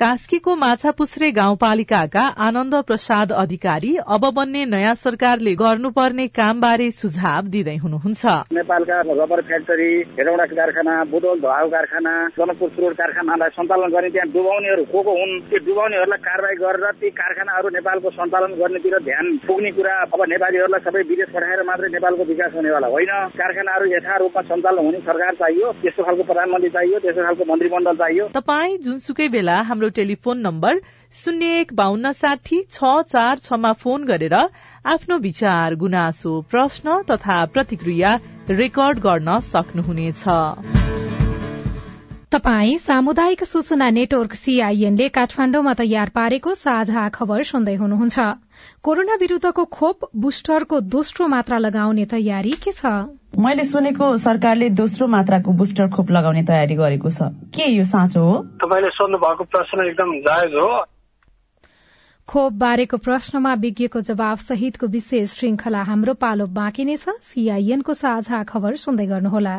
कास्कीको 0.00 0.54
माछापुछ्रे 0.56 1.30
गाउँपालिकाका 1.30 2.22
आनन्द 2.40 2.74
प्रसाद 2.88 3.32
अधिकारी 3.32 3.90
अब 4.08 4.22
बन्ने 4.32 4.64
नयाँ 4.64 4.94
सरकारले 4.96 5.52
गर्नुपर्ने 5.60 6.26
कामबारे 6.30 6.90
सुझाव 6.90 7.50
दिँदै 7.52 7.76
हुनुहुन्छ। 7.76 8.24
नेपालका 8.48 9.00
रबर 9.10 9.40
फ्याक्टरी 9.48 9.88
हेटौँडा 10.16 10.46
कारखाना 10.52 10.94
बुदोल 11.12 11.40
धुवाउ 11.40 11.68
कारखाना 11.68 12.14
जनकपुर 12.32 12.68
सुरोड 12.70 12.94
कारखानालाई 12.96 13.52
सञ्चालन 13.52 13.92
गर्ने 13.92 14.10
त्यहाँ 14.16 14.32
डुबाउनेहरू 14.32 14.84
को 14.88 15.02
को 15.04 15.12
हुन् 15.20 15.34
त्यो 15.50 15.60
डुबाउनेहरूलाई 15.68 16.24
कारवाही 16.28 16.56
गरेर 16.64 16.86
ती 16.96 17.10
कारखानाहरू 17.20 17.68
नेपालको 17.76 18.14
सञ्चालन 18.16 18.56
गर्नेतिर 18.56 18.96
ध्यान 19.04 19.26
पुग्ने 19.44 19.70
कुरा 19.76 19.98
अब 20.08 20.24
नेपालीहरूलाई 20.32 20.84
सबै 20.88 21.04
विदेश 21.12 21.28
पठाएर 21.36 21.62
मात्रै 21.68 21.92
नेपालको 21.98 22.28
विकास 22.32 22.56
हुनेवाला 22.56 22.88
होइन। 22.96 23.12
कारखानाहरू 23.36 23.92
यथारूपमा 23.92 24.46
सञ्चालन 24.48 24.82
हुने 24.88 25.04
सरकार 25.10 25.32
चाहियो 25.44 25.76
त्यस्तो 25.84 26.08
खालको 26.08 26.28
प्रधानमन्त्री 26.32 26.72
चाहियो 26.78 27.04
त्यस्तो 27.04 27.28
खालको 27.28 27.50
मन्त्रीमण्डल 27.52 28.02
चाहियो। 28.02 28.32
तपाईँ 28.40 28.80
जुनसुकै 28.88 29.28
बेला 29.36 29.60
हाम्रो 29.68 29.88
टेलिफोन 29.90 30.40
नम्बर 30.40 30.78
शून्य 31.12 31.60
एक 31.60 31.72
बान्न 31.74 32.12
साठी 32.12 32.62
छ 32.72 32.84
चार 33.08 33.38
छमा 33.38 33.72
फोन 33.72 34.04
गरेर 34.04 34.34
आफ्नो 34.84 35.18
विचार 35.18 35.74
गुनासो 35.74 36.40
प्रश्न 36.50 37.00
तथा 37.10 37.44
प्रतिक्रिया 37.54 38.18
रेकर्ड 38.50 38.98
गर्न 38.98 39.38
सक्नुहुनेछ। 39.52 40.24
तपाई 42.32 42.76
सामुदायिक 42.78 43.42
सूचना 43.44 43.88
नेटवर्क 43.90 44.34
सीआईएनले 44.34 45.08
काठमाण्डुमा 45.08 45.72
तयार 45.74 46.10
पारेको 46.14 46.52
साझा 46.54 47.08
खबर 47.08 47.42
सुन्दै 47.42 47.74
हुनुहुन्छ। 47.74 48.26
कोरोना 48.82 49.14
विरूद्धको 49.14 49.64
खोप 49.76 50.06
बुस्टरको 50.16 50.78
दोस्रो 50.92 51.26
मात्रा 51.26 51.58
लगाउने 51.58 52.04
तयारी 52.04 52.52
के 52.66 52.72
छ? 52.72 52.92
मैले 53.38 53.64
सुनेको 53.64 54.16
सरकारले 54.16 54.68
दोस्रो 54.82 55.06
मात्राको 55.06 55.52
बुस्टर 55.62 55.90
खोप 55.90 56.10
लगाउने 56.10 56.42
तयारी 56.52 56.74
गरेको 56.74 57.10
छ। 57.10 57.34
के 57.50 57.66
यो 57.66 57.84
साँचो 57.94 58.22
हो? 58.22 58.38
तपाईँले 58.62 58.90
सोध्नु 58.90 59.18
भएको 59.18 59.44
प्रश्न 59.50 59.88
एकदम 59.88 60.14
जायज 60.28 60.54
हो। 60.54 60.70
खोप 62.28 62.52
बारेको 62.62 63.02
प्रश्नमा 63.10 63.54
विज्ञको 63.66 64.00
जवाब 64.12 64.46
सहितको 64.46 64.86
विशेष 64.86 65.34
श्रृंखला 65.34 65.82
हाम्रो 65.90 66.14
पालो 66.22 66.46
बाँकी 66.62 66.84
नै 66.84 66.96
छ। 66.96 67.18
सीआईएनको 67.34 67.98
साझा 68.04 68.42
खबर 68.54 68.80
सुन्दै 68.86 69.06
गर्नुहोला। 69.06 69.58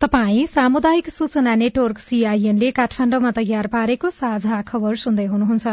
तपाई 0.00 0.44
सामुदायिक 0.46 1.08
सूचना 1.10 1.54
नेटवर्क 1.54 1.98
सीआईएन 1.98 2.58
ले 2.58 2.70
काठमाण्डमा 2.70 3.30
तयार 3.36 3.66
पारेको 3.66 4.08
साझा 4.12 4.60
खबर 4.62 4.94
सुन्दै 4.94 5.24
हुनुहुन्छ। 5.24 5.66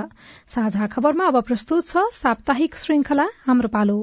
साझा 0.48 0.88
खबरमा 0.88 1.26
अब 1.28 1.40
प्रस्तुत 1.44 1.84
छ 1.88 2.04
साप्ताहिक 2.18 2.76
श्रृंखला 2.76 3.28
हाम्रो 3.48 3.68
पालो। 3.68 4.00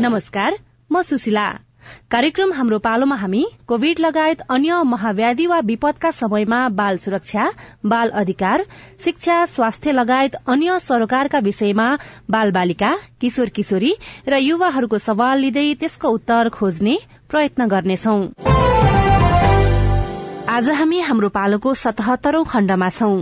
नमस्कार 0.00 0.52
म 0.90 1.02
सुशीला। 1.02 1.48
कार्यक्रम 2.10 2.52
हाम्रो 2.52 2.78
पालोमा 2.78 3.16
हामी 3.16 3.44
कोविड 3.66 4.00
लगायत 4.00 4.40
अन्य 4.50 4.82
महाव्याधि 4.86 5.46
वा 5.46 5.58
विपदका 5.64 6.10
समयमा 6.10 6.60
बाल 6.80 6.96
सुरक्षा 6.98 7.50
बाल 7.86 8.10
अधिकार 8.22 8.64
शिक्षा 9.04 9.44
स्वास्थ्य 9.54 9.92
लगायत 9.92 10.34
अन्य 10.46 10.78
सरोकारका 10.78 11.38
विषयमा 11.42 11.88
बाल 12.30 12.52
बालिका 12.52 12.96
किशोर 13.20 13.54
किशोरी 13.56 13.94
र 14.28 14.42
युवाहरूको 14.42 14.98
सवाल 15.08 15.38
लिँदै 15.38 15.68
त्यसको 15.80 16.16
उत्तर 16.18 16.48
खोज्ने 16.58 16.98
प्रयत्न 17.30 17.68
गर्नेछौं। 17.68 18.69
आज 20.50 20.68
हामी 20.68 21.00
हाम्रो 21.00 21.28
पालोको 21.28 21.72
सतहत्तरौं 21.74 22.44
खण्डमा 22.44 22.88
छौं। 22.88 23.18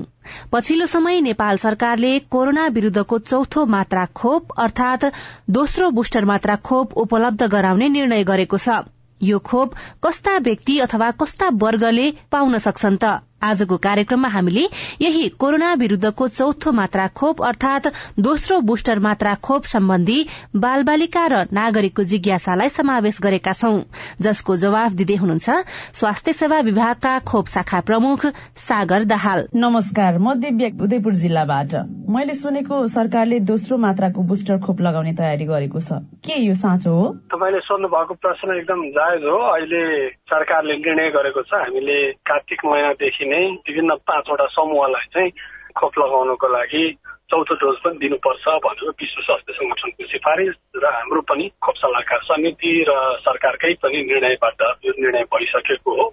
पछिल्लो 0.53 0.87
समय 0.87 1.21
नेपाल 1.21 1.57
सरकारले 1.57 2.13
कोरोना 2.33 2.67
विरूद्धको 2.67 3.19
चौथो 3.19 3.65
मात्रा 3.67 4.05
खोप 4.15 4.53
अर्थात 4.59 5.05
दोस्रो 5.51 5.91
बुस्टर 5.91 6.25
मात्रा 6.25 6.57
खोप 6.65 6.97
उपलब्ध 7.05 7.43
गराउने 7.47 7.89
निर्णय 7.89 8.25
गरेको 8.25 8.59
छ। 8.59 8.81
यो 9.21 9.39
खोप 9.45 9.75
कस्ता 10.05 10.39
व्यक्ति 10.39 10.79
अथवा 10.79 11.11
कस्ता 11.21 11.49
वर्गले 11.61 12.11
पाउन 12.33 12.59
सक्छन् 12.59 12.97
त? 12.97 13.28
आजको 13.43 13.77
कार्यक्रममा 13.77 14.29
हामीले 14.29 14.65
यही 15.01 15.29
कोरोना 15.39 15.73
विरूद्धको 15.75 16.29
चौथो 16.29 16.73
मात्रा 16.73 17.07
खोप 17.15 17.43
अर्थात 17.43 17.87
दोस्रो 18.19 18.61
बुस्टर 18.61 18.99
मात्रा 18.99 19.35
खोप 19.43 19.65
सम्बन्धी 19.65 20.19
बाल 20.57 20.83
बालिका 20.83 21.27
र 21.27 21.47
नागरिकको 21.53 22.03
जिज्ञासालाई 22.03 22.69
समावेश 22.69 23.19
गरेका 23.23 23.53
छौं 23.53 23.83
जसको 24.21 24.57
जवाफ 24.57 24.93
दिँदै 24.93 25.15
हुनुहुन्छ 25.15 25.49
स्वास्थ्य 25.95 26.33
सेवा 26.33 26.59
विभागका 26.61 27.19
खोप 27.19 27.47
शाखा 27.47 27.81
प्रमुख 27.81 28.27
सागर 28.67 29.05
दाहाल। 29.05 29.47
नमस्कार 29.55 30.19
म 30.19 30.35
दिव्य 30.35 30.73
उदयपुर 30.83 31.15
जिल्लाबाट। 31.15 31.75
मैले 32.11 32.35
सुनेको 32.35 32.87
सरकारले 32.87 33.41
दोस्रो 33.41 33.77
मात्राको 33.79 34.23
बुस्टर 34.23 34.59
खोप 34.59 34.81
लगाउने 34.81 35.13
तयारी 35.13 35.45
गरेको 35.45 35.81
छ। 35.81 36.03
के 36.27 36.41
यो 36.43 36.55
साँचो 36.55 36.91
हो? 36.91 37.07
तपाईँले 37.31 37.61
सोध्नु 37.61 37.89
भएको 37.89 38.15
प्रश्न 38.15 38.59
एकदम 38.59 38.83
जायज 38.99 39.23
हो। 39.25 39.39
अहिले 39.55 39.83
सरकारले 40.27 40.77
निर्णय 40.77 41.11
गरेको 41.11 41.43
छ। 41.43 41.55
हामीले 41.55 41.99
कार्तिक 42.27 42.67
महिनादेखि 42.67 43.28
नै 43.29 43.45
विभिन्न 43.69 43.95
पाँचवटा 44.09 44.47
समूहलाई 44.57 45.07
चाहिँ 45.15 45.31
खोप 45.77 45.99
लगाउनको 45.99 46.49
लागि 46.49 46.85
चौथो 47.31 47.55
डोज 47.55 47.77
पनि 47.85 47.99
दिनुपर्छ 47.99 48.45
भनेर 48.65 48.91
विश्व 49.01 49.21
स्वास्थ्य 49.23 49.53
संगठनको 49.53 50.07
सिफारिस 50.07 50.55
र 50.77 50.85
हाम्रो 50.95 51.21
पनि 51.31 51.51
खोप 51.63 51.77
सल्लाहकार 51.77 52.21
समिति 52.25 52.73
र 52.89 52.93
सरकारकै 53.27 53.73
पनि 53.83 53.99
निर्णयबाट 54.05 54.63
यो 54.85 54.93
निर्णय 54.99 55.25
भइसकेको 55.35 55.91
हो। 55.99 56.07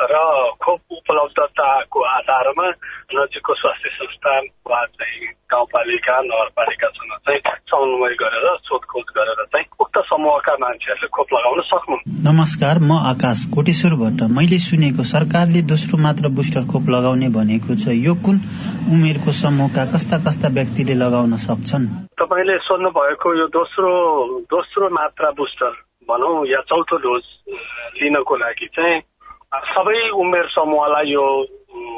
र 0.00 0.16
खोप 0.64 0.80
उपलब्धताको 0.92 2.00
आधारमा 2.00 2.68
नजिकको 3.14 3.54
स्वास्थ्य 3.54 3.90
संस्थान 3.90 4.42
वा 4.70 4.84
चाहिँ 4.84 5.26
गाउँपालिका 5.52 6.20
नगरपालिकासँग 6.20 7.12
चाहिँ 7.26 7.40
समन्वय 7.70 8.14
गरेर 8.22 8.46
सोधखोज 8.64 9.04
गरेर 9.16 9.44
चाहिँ 9.44 9.66
उक्त 9.80 9.98
समूहका 9.98 10.54
मान्छेहरूले 10.60 11.08
खोप 11.08 11.28
लगाउन 11.34 11.60
सक्नु 11.60 11.96
नमस्कार 12.28 12.78
म 12.78 12.92
आकाश 13.12 13.44
कोटेश्वरबाट। 13.54 14.22
मैले 14.30 14.58
सुनेको 14.58 15.02
सरकारले 15.04 15.62
दोस्रो 15.62 16.02
मात्र 16.02 16.28
बुस्टर 16.28 16.62
खोप 16.72 16.84
लगाउने 16.90 17.28
भनेको 17.28 17.74
छ। 17.74 17.94
यो 18.00 18.14
कुन 18.24 18.36
उमेरको 18.94 19.32
समूहका 19.32 19.84
कस्ता 19.84 20.16
कस्ता 20.26 20.48
व्यक्तिले 20.48 20.94
लगाउन 20.94 21.36
सक्छन्? 21.36 21.86
तपाईँले 22.20 22.56
सोध्नु 22.58 22.90
भएको 22.90 23.28
यो 23.40 23.46
दोस्रो 23.58 23.90
दोस्रो 24.50 24.88
मात्रा 24.90 25.30
बुस्टर 25.30 25.72
भनौँ 26.08 26.46
या 26.46 26.60
चौथो 26.60 26.96
डोज 26.96 27.24
लिनको 28.02 28.36
लागि 28.36 28.66
चाहिँ 28.66 29.00
सबै 29.50 30.00
उमेर 30.14 30.46
समूहलाई 30.48 31.06
यो 31.10 31.22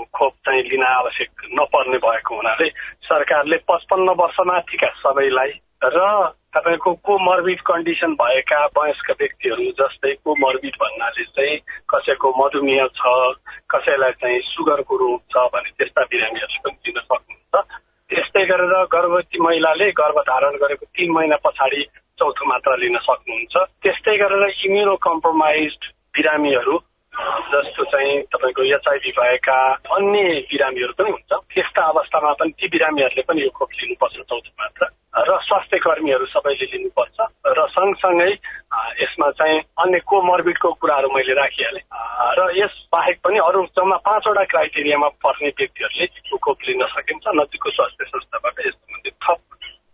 खोप 0.09 0.33
चाहिँ 0.45 0.63
लिन 0.65 0.83
आवश्यक 0.83 1.31
नपर्ने 1.53 1.99
भएको 1.99 2.35
हुनाले 2.35 2.69
सरकारले 3.05 3.57
पचपन्न 3.69 4.09
वर्ष 4.17 4.37
माथिका 4.47 4.89
सबैलाई 5.01 5.51
र 5.85 6.01
तपाईँको 6.57 6.93
कोमर्बिड 7.05 7.61
कन्डिसन 7.61 8.13
भएका 8.17 8.61
वयस्क 8.77 9.11
व्यक्तिहरू 9.21 9.65
जस्तै 9.81 10.13
कोमर्बिड 10.25 10.75
भन्नाले 10.81 11.25
चाहिँ 11.37 11.59
कसैको 11.93 12.29
मधुमेह 12.41 12.87
छ 12.97 13.13
कसैलाई 13.69 14.13
चाहिँ 14.21 14.41
सुगरको 14.49 14.97
रोग 14.97 15.21
छ 15.29 15.45
भने 15.53 15.71
त्यस्ता 15.77 16.03
बिरामीहरूले 16.09 16.61
पनि 16.65 16.79
दिन 16.85 17.01
सक्नुहुन्छ। 17.01 17.55
त्यस्तै 18.11 18.45
गरेर 18.45 18.73
गर्भवती 18.95 19.39
महिलाले 19.39 19.91
गर्भधारण 20.01 20.57
गरेको 20.57 20.87
तिन 20.97 21.11
महिना 21.13 21.37
पछाडि 21.45 21.83
चौथो 22.19 22.49
मात्रा 22.49 22.75
लिन 22.77 22.97
सक्नुहुन्छ। 23.09 23.55
त्यस्तै 23.83 24.17
गरेर 24.17 24.45
इम्युनो 24.65 24.97
कम्प्रोमाइज 25.09 25.77
बिरामीहरू 26.17 26.79
जस्तो 27.13 27.85
चाहिँ 27.85 28.23
तपाईँको 28.23 28.63
एचआइभी 28.75 29.11
भएका 29.11 29.59
अन्य 29.97 30.23
बिरामीहरू 30.49 30.93
पनि 30.93 31.11
हुन्छ। 31.11 31.33
त्यस्ता 31.33 31.83
अवस्थामा 31.83 32.33
पनि 32.33 32.53
ती 32.57 32.69
बिरामीहरूले 32.69 33.23
पनि 33.23 33.43
यो 33.43 33.51
खोप 33.51 33.69
लिनुपर्छ 33.73 34.17
चौथो 34.17 34.53
मात्रा। 34.61 34.89
र 35.29 35.39
स्वास्थ्य 35.45 35.79
कर्मीहरू 35.79 36.27
सबैले 36.27 36.67
लिनुपर्छ। 36.73 37.17
र 37.47 37.67
सँगसँगै 37.69 38.31
यसमा 39.03 39.31
चाहिँ 39.31 39.61
अन्य 39.61 39.99
कोमर्बिडको 40.09 40.73
कुराहरू 40.73 41.09
मैले 41.13 41.35
राखिहालेँ। 41.35 41.85
र 42.39 42.41
यस 42.57 42.75
बाहेक 42.93 43.21
पनि 43.25 43.39
अरू 43.39 43.67
जम्मा 43.77 43.97
पाँचवटा 43.97 44.45
क्राइटेरियामा 44.45 45.09
पर्ने 45.21 45.49
व्यक्तिहरूले 45.49 46.05
यो 46.05 46.37
खोप 46.37 46.59
लिन 46.69 46.87
सकिन्छ 46.97 47.25
नजिकको 47.29 47.71
स्वास्थ्य 47.71 48.05
संस्थाबाट 48.09 48.67
यस 48.67 48.73
सम्बन्धित 48.73 49.15
थप 49.25 49.41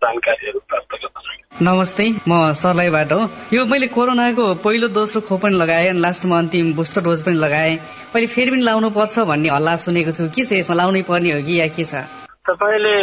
जानकारीहरू 0.05 0.59
प्राप्त 0.69 0.95
गर्न 0.95 1.21
सकिन्छ 1.21 1.48
नमस्ते 1.63 2.05
म 2.31 2.53
सरलाईबाट 2.55 3.13
हो। 3.13 3.23
यो 3.53 3.65
मैले 3.67 3.87
कोरोनाको 3.91 4.45
पहिलो 4.63 4.89
दोस्रो 4.95 5.21
खोप 5.27 5.41
पनि 5.43 5.59
लगाएँ 5.59 5.89
अनि 5.91 5.99
लास्टमा 5.99 6.39
अन्तिम 6.39 6.73
बुस्टर 6.79 7.03
डोज 7.03 7.23
पनि 7.27 7.35
लगाएँ। 7.35 7.75
मैले 8.15 8.27
फेरि 8.31 8.51
पनि 8.51 8.63
लाउनु 8.63 8.91
पर्छ 8.95 9.27
भन्ने 9.27 9.51
हल्ला 9.51 9.75
सुनेको 9.83 10.13
छु। 10.15 10.31
के 10.31 10.45
छ 10.47 10.53
यसमा? 10.55 10.77
लाउनै 10.79 11.03
पर्ने 11.11 11.35
हो 11.35 11.43
कि 11.43 11.59
या 11.59 11.67
के 11.75 11.83
छ? 11.83 12.07
तपाईँले 12.47 12.95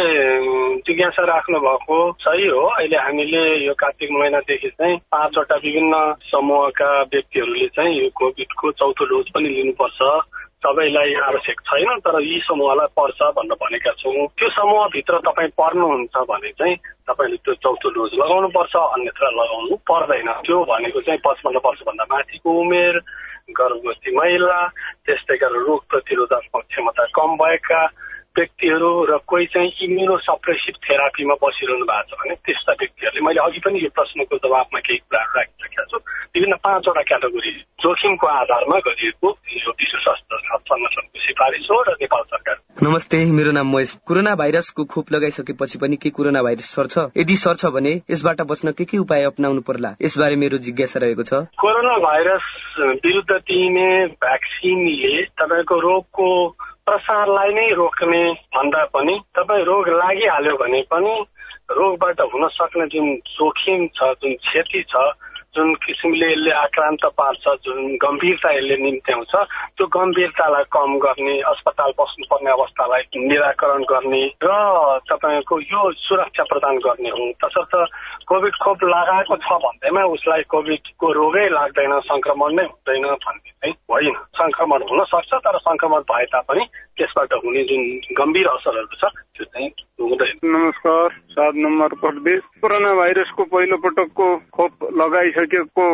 जिज्ञासा 0.88 1.22
राख्नु 1.28 1.58
भएको 1.68 1.96
सही 2.24 2.46
हो। 2.48 2.64
अहिले 2.80 2.96
हामीले 2.96 3.44
यो 3.66 3.74
कार्तिक 3.76 4.08
महिनादेखि 4.16 4.68
चाहिँ 4.72 4.96
पाँचवटा 5.12 5.56
विभिन्न 5.60 5.94
समूहका 6.32 6.90
व्यक्तिहरूले 7.12 7.68
चाहिँ 7.76 7.92
यो 8.00 8.08
कोभिडको 8.16 8.72
चौथो 8.72 9.04
डोज 9.04 9.26
पनि 9.36 9.48
लिनुपर्छ। 9.52 10.00
सबैलाई 10.66 11.14
आवश्यक 11.22 11.60
छैन 11.60 11.98
तर 12.02 12.16
यी 12.22 12.38
समूहलाई 12.42 12.90
पर्छ 12.98 13.18
भनेर 13.38 13.54
भनेका 13.54 13.90
छौँ। 14.02 14.26
त्यो 14.34 14.48
समूहभित्र 14.50 15.18
तपाईँ 15.22 15.54
पर्नुहुन्छ 15.54 16.16
भने 16.26 16.50
चाहिँ 16.58 16.76
तपाईँले 17.06 17.36
त्यो 17.36 17.54
चौथो 17.62 17.88
डोज 17.94 18.10
लगाउनु 18.18 18.48
पर्छ 18.50 18.74
अन्यत्र 18.76 19.30
लगाउनु 19.30 19.76
पर्दैन। 19.86 20.28
त्यो 20.42 20.58
भनेको 20.66 21.00
चाहिँ 21.06 21.20
पचपन्न 21.22 21.62
वर्षभन्दा 21.66 22.04
माथिको 22.10 22.50
उमेर 22.60 22.98
गर्भवती 23.54 24.10
महिला 24.16 24.58
त्यस्तै 25.06 25.36
गरेर 25.38 25.62
रोग 25.62 25.80
प्रतिरोधक 25.86 26.44
क्षमता 26.66 27.04
कम 27.14 27.30
भएका 27.38 27.80
व्यक्तिहरू 28.38 28.90
र 29.04 29.18
कोही 29.26 29.46
चाहिँ 29.46 29.70
इम्युनो 29.82 30.16
सप्रेसिभ 30.28 30.74
थेरापीमा 30.84 31.34
बसिरहनु 31.42 31.84
भएको 31.86 32.16
छ 32.16 32.20
भने 32.20 32.34
त्यस्ता 32.46 32.72
व्यक्तिहरूले 32.72 33.20
मैले 33.26 33.40
अघि 33.40 33.60
पनि 33.64 33.78
यो 33.84 33.90
प्रश्नको 33.96 34.36
जवाबमा 34.36 34.80
केही 34.80 34.98
कुराहरू 34.98 35.32
राखिसकेका 35.38 35.84
छु। 35.84 35.98
विभिन्न 36.36 36.56
पाँचवटा 36.64 37.02
क्याटेगोरी 37.02 37.50
जोखिमको 37.80 38.26
आधारमा 38.26 38.78
गरिएको 38.78 39.28
यो 39.56 39.70
विश्व 39.70 39.98
स्वास्थ्य 39.98 40.36
संगठनको 40.36 41.18
सिफारिस 41.26 41.68
हो 41.70 41.82
र 41.88 41.96
नेपाल 42.02 42.22
सरकार। 42.22 42.56
नमस्ते 42.82 43.24
मेरो 43.32 43.50
नाम 43.52 43.72
महेश। 43.72 43.92
कोरोना 44.06 44.34
भाइरसको 44.34 44.84
खोप 44.84 45.12
लगाइसकेपछि 45.12 45.78
पनि 45.78 45.96
के 45.96 46.10
कोरोना 46.10 46.42
भाइरस 46.42 46.68
सर्छ? 46.76 46.94
यदि 47.16 47.36
सर्छ 47.36 47.66
भने 47.66 47.92
यसबाट 48.10 48.40
बच्न 48.40 48.72
के 48.72 48.84
के 48.84 48.98
उपाय 48.98 49.24
अप्नाउनु 49.24 49.60
पर्ला? 49.60 49.94
यसबारे 50.02 50.36
मेरो 50.36 50.58
जिज्ञासा 50.58 51.00
रहेको 51.00 51.22
छ। 51.22 51.32
कोरोना 51.56 51.96
भाइरस 51.98 52.46
विरुद्ध 53.04 53.32
दिइने 53.32 54.06
भ्याक्सिनले 54.06 55.24
तपाईँको 55.24 55.80
रोगको 55.80 56.28
प्रसारलाई 56.86 57.52
नै 57.52 57.66
रोक्ने 57.72 58.22
भन्दा 58.54 58.82
पनि 58.88 59.14
तपाईँ 59.34 59.64
रोग 59.64 59.88
लागिहाल्यो 59.92 60.54
भने 60.56 60.80
पनि 60.86 61.14
रोगबाट 61.72 62.20
हुन 62.32 62.46
सक्ने 62.48 62.86
जुन 62.86 63.06
जोखिम 63.28 63.86
छ 63.90 64.10
जुन 64.16 64.34
क्षति 64.40 64.82
छ 64.86 65.02
जुन 65.54 65.74
किसिमले 65.76 66.26
यसले 66.26 66.52
आक्रान्त 66.52 67.04
पार्छ 67.18 67.54
जुन 67.64 67.80
गम्भीरता 67.96 68.50
यसले 68.52 68.76
निम्त्याउँछ 68.76 69.34
त्यो 69.74 69.86
गम्भीरतालाई 69.88 70.64
कम 70.70 70.98
गर्ने 71.00 71.34
अस्पताल 71.48 71.90
बस्नुपर्ने 71.98 72.50
अवस्थालाई 72.50 73.24
निराकरण 73.24 73.82
गर्ने 73.84 74.22
र 74.44 74.50
तपाईँको 75.08 75.60
यो 75.66 75.82
सुरक्षा 76.00 76.44
प्रदान 76.44 76.78
गर्ने 76.78 77.10
हो 77.10 77.30
तसर्थ 77.40 77.74
कोभिड 78.28 78.54
खोप 78.62 78.78
लगाएको 78.84 79.36
छ 79.38 79.56
भन्दैमा 79.62 80.02
उसलाई 80.10 80.42
कोभिडको 80.50 81.12
रोगै 81.12 81.48
लाग्दैन 81.48 81.92
संक्रमण 82.10 82.54
नै 82.54 82.64
हुँदैन 82.64 83.04
भन्ने 83.22 83.50
चाहिँ 83.50 83.74
होइन। 83.90 84.14
संक्रमण 84.34 84.82
हुन 84.90 85.04
सक्छ 85.04 85.32
तर 85.46 85.58
संक्रमण 85.58 86.00
भए 86.10 86.24
तापनि 86.34 86.64
त्यसबाट 86.98 87.32
हुने 87.44 87.62
जुन 87.70 87.82
गम्भीर 88.18 88.48
असरहरू 88.48 88.96
छ 88.98 89.12
त्यो 89.36 89.44
चाहिँ 89.44 89.68
हुँदैन। 90.00 90.34
नमस्कार 90.44 91.08
सात 91.36 91.54
नम्बर 91.54 91.94
प्रदेश। 92.02 92.42
कोरोना 92.60 92.92
भाइरसको 92.94 93.44
पहिलो 93.44 93.76
पटकको 93.84 94.26
खोप 94.56 94.72
लगाइसकेको 94.98 95.86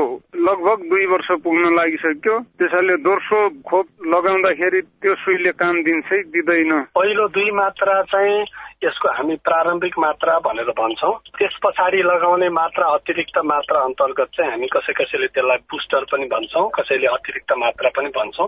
लगभग 0.48 0.88
दुई 0.88 1.06
वर्ष 1.06 1.30
पुग्न 1.44 1.74
लागिसक्यो। 1.76 2.38
त्यसैले 2.58 2.96
दोस्रो 3.04 3.40
खोप 3.68 3.86
लगाउँदाखेरि 4.06 4.80
त्यो 4.80 5.14
सुईले 5.20 5.52
काम 5.60 5.82
दिन्छ 5.82 6.08
दिँदैन। 6.32 6.72
पहिलो 6.96 7.28
दुई 7.28 7.50
मात्रा 7.60 8.02
चाहिँ 8.12 8.44
यसको 8.84 9.08
हामी 9.14 9.36
प्रारम्भिक 9.46 9.98
मात्रा 9.98 10.38
भनेर 10.46 10.70
भन्छौँ। 10.78 11.14
त्यस 11.38 11.58
पछाडि 11.64 12.02
लगाउने 12.22 12.48
मात्रा 12.54 12.86
अतिरिक्त 12.94 13.38
मात्रा 13.42 13.78
अन्तर्गत 13.82 14.28
चाहिँ 14.30 14.50
हामी 14.50 14.66
कसै 14.70 14.92
कसैले 14.94 15.26
त्यसलाई 15.34 15.58
बुस्टर 15.66 16.04
पनि 16.06 16.26
भन्छौँ 16.30 16.70
कसैले 16.70 17.06
अतिरिक्त 17.10 17.52
मात्रा 17.58 17.90
पनि 17.98 18.08
भन्छौँ। 18.14 18.46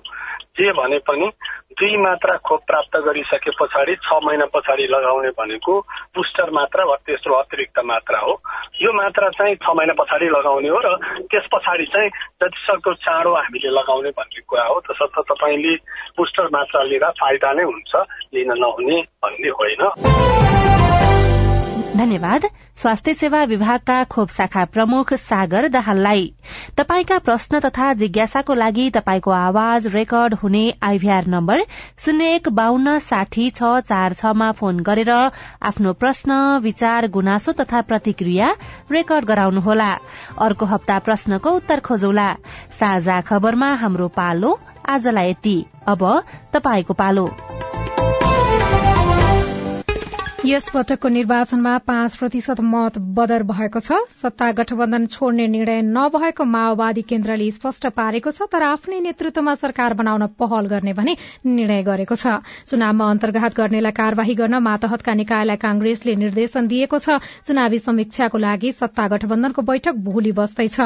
जे 0.55 0.71
भने 0.79 0.99
पनि 1.03 1.27
दुई 1.75 1.97
मात्रा 1.99 2.37
खोप 2.47 2.61
प्राप्त 2.71 2.95
गरिसके 3.03 3.51
पछाडि 3.59 3.95
छ 3.99 4.19
महिना 4.23 4.47
पछाडि 4.55 4.87
लगाउने 4.87 5.31
भनेको 5.35 5.75
बुस्टर 6.15 6.51
मात्रा 6.55 6.85
वा 6.87 6.97
तेस्रो 7.03 7.35
अतिरिक्त 7.35 7.79
मात्रा 7.83 8.19
हो। 8.23 8.33
यो 8.79 8.93
मात्रा 8.95 9.29
चाहिँ 9.35 9.57
छ 9.59 9.75
महिना 9.75 9.95
पछाडि 9.99 10.29
लगाउने 10.31 10.69
हो 10.71 10.79
र 10.87 10.95
त्यस 11.27 11.51
पछाडि 11.51 11.87
चाहिँ 11.91 12.11
जति 12.39 12.59
सक्दो 12.71 12.95
चाँडो 13.03 13.35
हामीले 13.35 13.71
लगाउने 13.75 14.11
भन्ने 14.15 14.41
कुरा 14.47 14.67
हो। 14.71 14.79
तसर्थ 14.87 15.19
तपाईँले 15.35 15.75
बुस्टर 16.15 16.47
मात्रा 16.55 16.83
लिँदा 16.95 17.11
फाइदा 17.19 17.53
नै 17.59 17.65
हुन्छ 17.67 17.93
लिन 18.35 18.55
नहुने 18.55 19.01
भन्ने 19.19 19.51
होइन। 19.59 19.83
धन्यवाद। 21.97 22.45
स्वास्थ्य 22.77 23.13
सेवा 23.15 23.43
विभागका 23.45 24.03
खोप 24.05 24.31
शाखा 24.31 24.65
प्रमुख 24.67 25.13
सागर 25.15 25.69
दाहाललाई। 25.69 26.25
तपाईका 26.77 27.19
प्रश्न 27.19 27.61
तथा 27.61 27.93
जिज्ञासाको 27.95 28.55
लागि 28.55 28.89
तपाईँको 28.91 29.31
आवाज 29.31 29.87
रेकर्ड 29.95 30.35
हुने 30.35 30.65
आइभीआर 30.83 31.27
नम्बर 31.27 31.63
शून्य 31.99 32.35
एक 32.35 32.49
बान्न 32.51 32.99
साठी 33.01 33.49
छ 33.51 33.79
चार 33.87 34.15
छमा 34.15 34.51
फोन 34.53 34.81
गरेर 34.81 35.11
आफ्नो 35.63 35.93
प्रश्न 35.95 36.59
विचार 36.59 37.09
गुनासो 37.09 37.53
तथा 37.53 37.81
प्रतिक्रिया 37.81 38.51
रेकर्ड 38.93 39.25
गराउनुहोला। 39.25 39.91
अर्को 40.41 40.67
हप्ता 40.67 40.99
प्रश्नको 40.99 41.51
उत्तर 41.53 41.81
खोजौला। 41.81 42.29
साझा 42.81 43.21
खबरमा 43.21 43.73
हाम्रो 43.75 44.09
पालो 44.19 44.59
आजलाई 44.89 45.31
यति। 45.31 45.59
अब 45.87 46.03
पालो। 46.99 47.31
यस 50.45 50.69
पटकको 50.69 51.09
निर्वाचनमा 51.09 51.77
पाँच 51.89 52.15
प्रतिशत 52.21 52.61
मत 52.63 52.97
बदर 53.17 53.43
भएको 53.49 53.81
छ। 53.81 53.97
सत्ता 54.13 54.51
गठबन्धन 54.53 55.07
छोड्ने 55.09 55.47
निर्णय 55.49 55.81
नभएको 55.83 56.45
माओवादी 56.45 57.03
केन्द्रले 57.03 57.51
स्पष्ट 57.51 57.87
पारेको 57.97 58.31
छ 58.31 58.45
तर 58.53 58.63
आफ्नै 58.63 58.99
नेतृत्वमा 59.01 59.55
सरकार 59.57 59.95
बनाउन 59.97 60.27
पहल 60.37 60.67
गर्ने 60.69 60.93
भने 60.93 61.17
निर्णय 61.49 61.83
गरेको 61.83 62.15
छ। 62.15 62.45
चुनावमा 62.69 63.09
अन्तर्घात 63.11 63.57
गर्नेलाई 63.57 63.93
कार्यवाही 63.97 64.35
गर्न 64.37 64.61
मातहतका 64.61 65.15
निकायलाई 65.15 65.57
कांग्रेसले 65.65 66.15
निर्देशन 66.15 66.69
दिएको 66.69 66.99
छ। 66.99 67.17
चुनावी 67.49 67.79
समीक्षाको 67.81 68.39
लागि 68.39 68.73
सत्ता 68.75 69.09
गठबन्धनको 69.17 69.63
बैठक 69.65 69.97
भोलि 70.05 70.33
बस्दैछ 70.37 70.77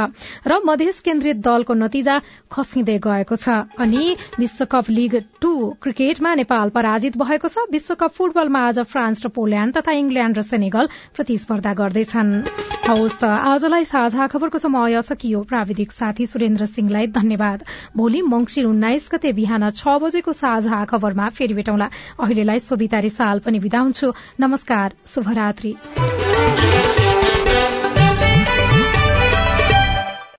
र 0.46 0.60
मधेस 0.62 1.02
केन्द्रित 1.02 1.42
दलको 1.42 1.74
नतिजा 1.74 2.20
खसिँदै 2.46 2.98
गएको 3.02 3.34
छ। 3.34 3.58
अनि 3.74 4.06
विश्वकप 4.38 4.94
लीग 4.94 5.18
टू 5.42 5.52
क्रिकेटमा 5.82 6.34
नेपाल 6.46 6.70
पराजित 6.70 7.18
भएको 7.18 7.48
छ। 7.50 7.66
विश्वकप 7.74 8.14
फुटबलमा 8.14 8.66
आज 8.68 8.86
फ्रान्स 8.86 9.26
र 9.26 9.34
तथा 9.48 9.92
इंग्ल्याण्ड 9.92 10.38
र 10.38 10.42
सेनेगल 10.42 10.88
प्रतिस्पर्धा 11.16 11.72
गर्दैछन्। 11.74 12.32
हवस् 12.88 13.18
त 13.20 13.24
आजलाई 13.24 13.84
साझा 13.84 14.26
खबरको 14.26 14.58
समय 14.58 15.02
सकियो। 15.02 15.42
प्राविधिक 15.44 15.92
साथी 15.92 16.26
सुरेन्द्र 16.26 16.66
सिंहलाई 16.66 17.06
धन्यवाद। 17.12 17.64
भोलि 17.96 18.20
मंगिर 18.24 18.64
उन्नाइस 18.66 19.08
गते 19.12 19.32
बिहान 19.32 19.70
छ 19.70 19.98
बजेको 20.00 20.32
साझा 20.32 20.84
खबरमा 20.84 21.28
फेरि 21.36 21.54
भेटौँला। 21.54 21.88
अहिलेलाई 22.20 22.58
सोभितारी 22.60 23.10
साल 23.10 23.38
पनि 23.44 23.58
विदा 23.58 23.80
हुन्छु 23.80 24.12
नमस्कार 24.40 24.94
शुभरात्री। 25.06 25.76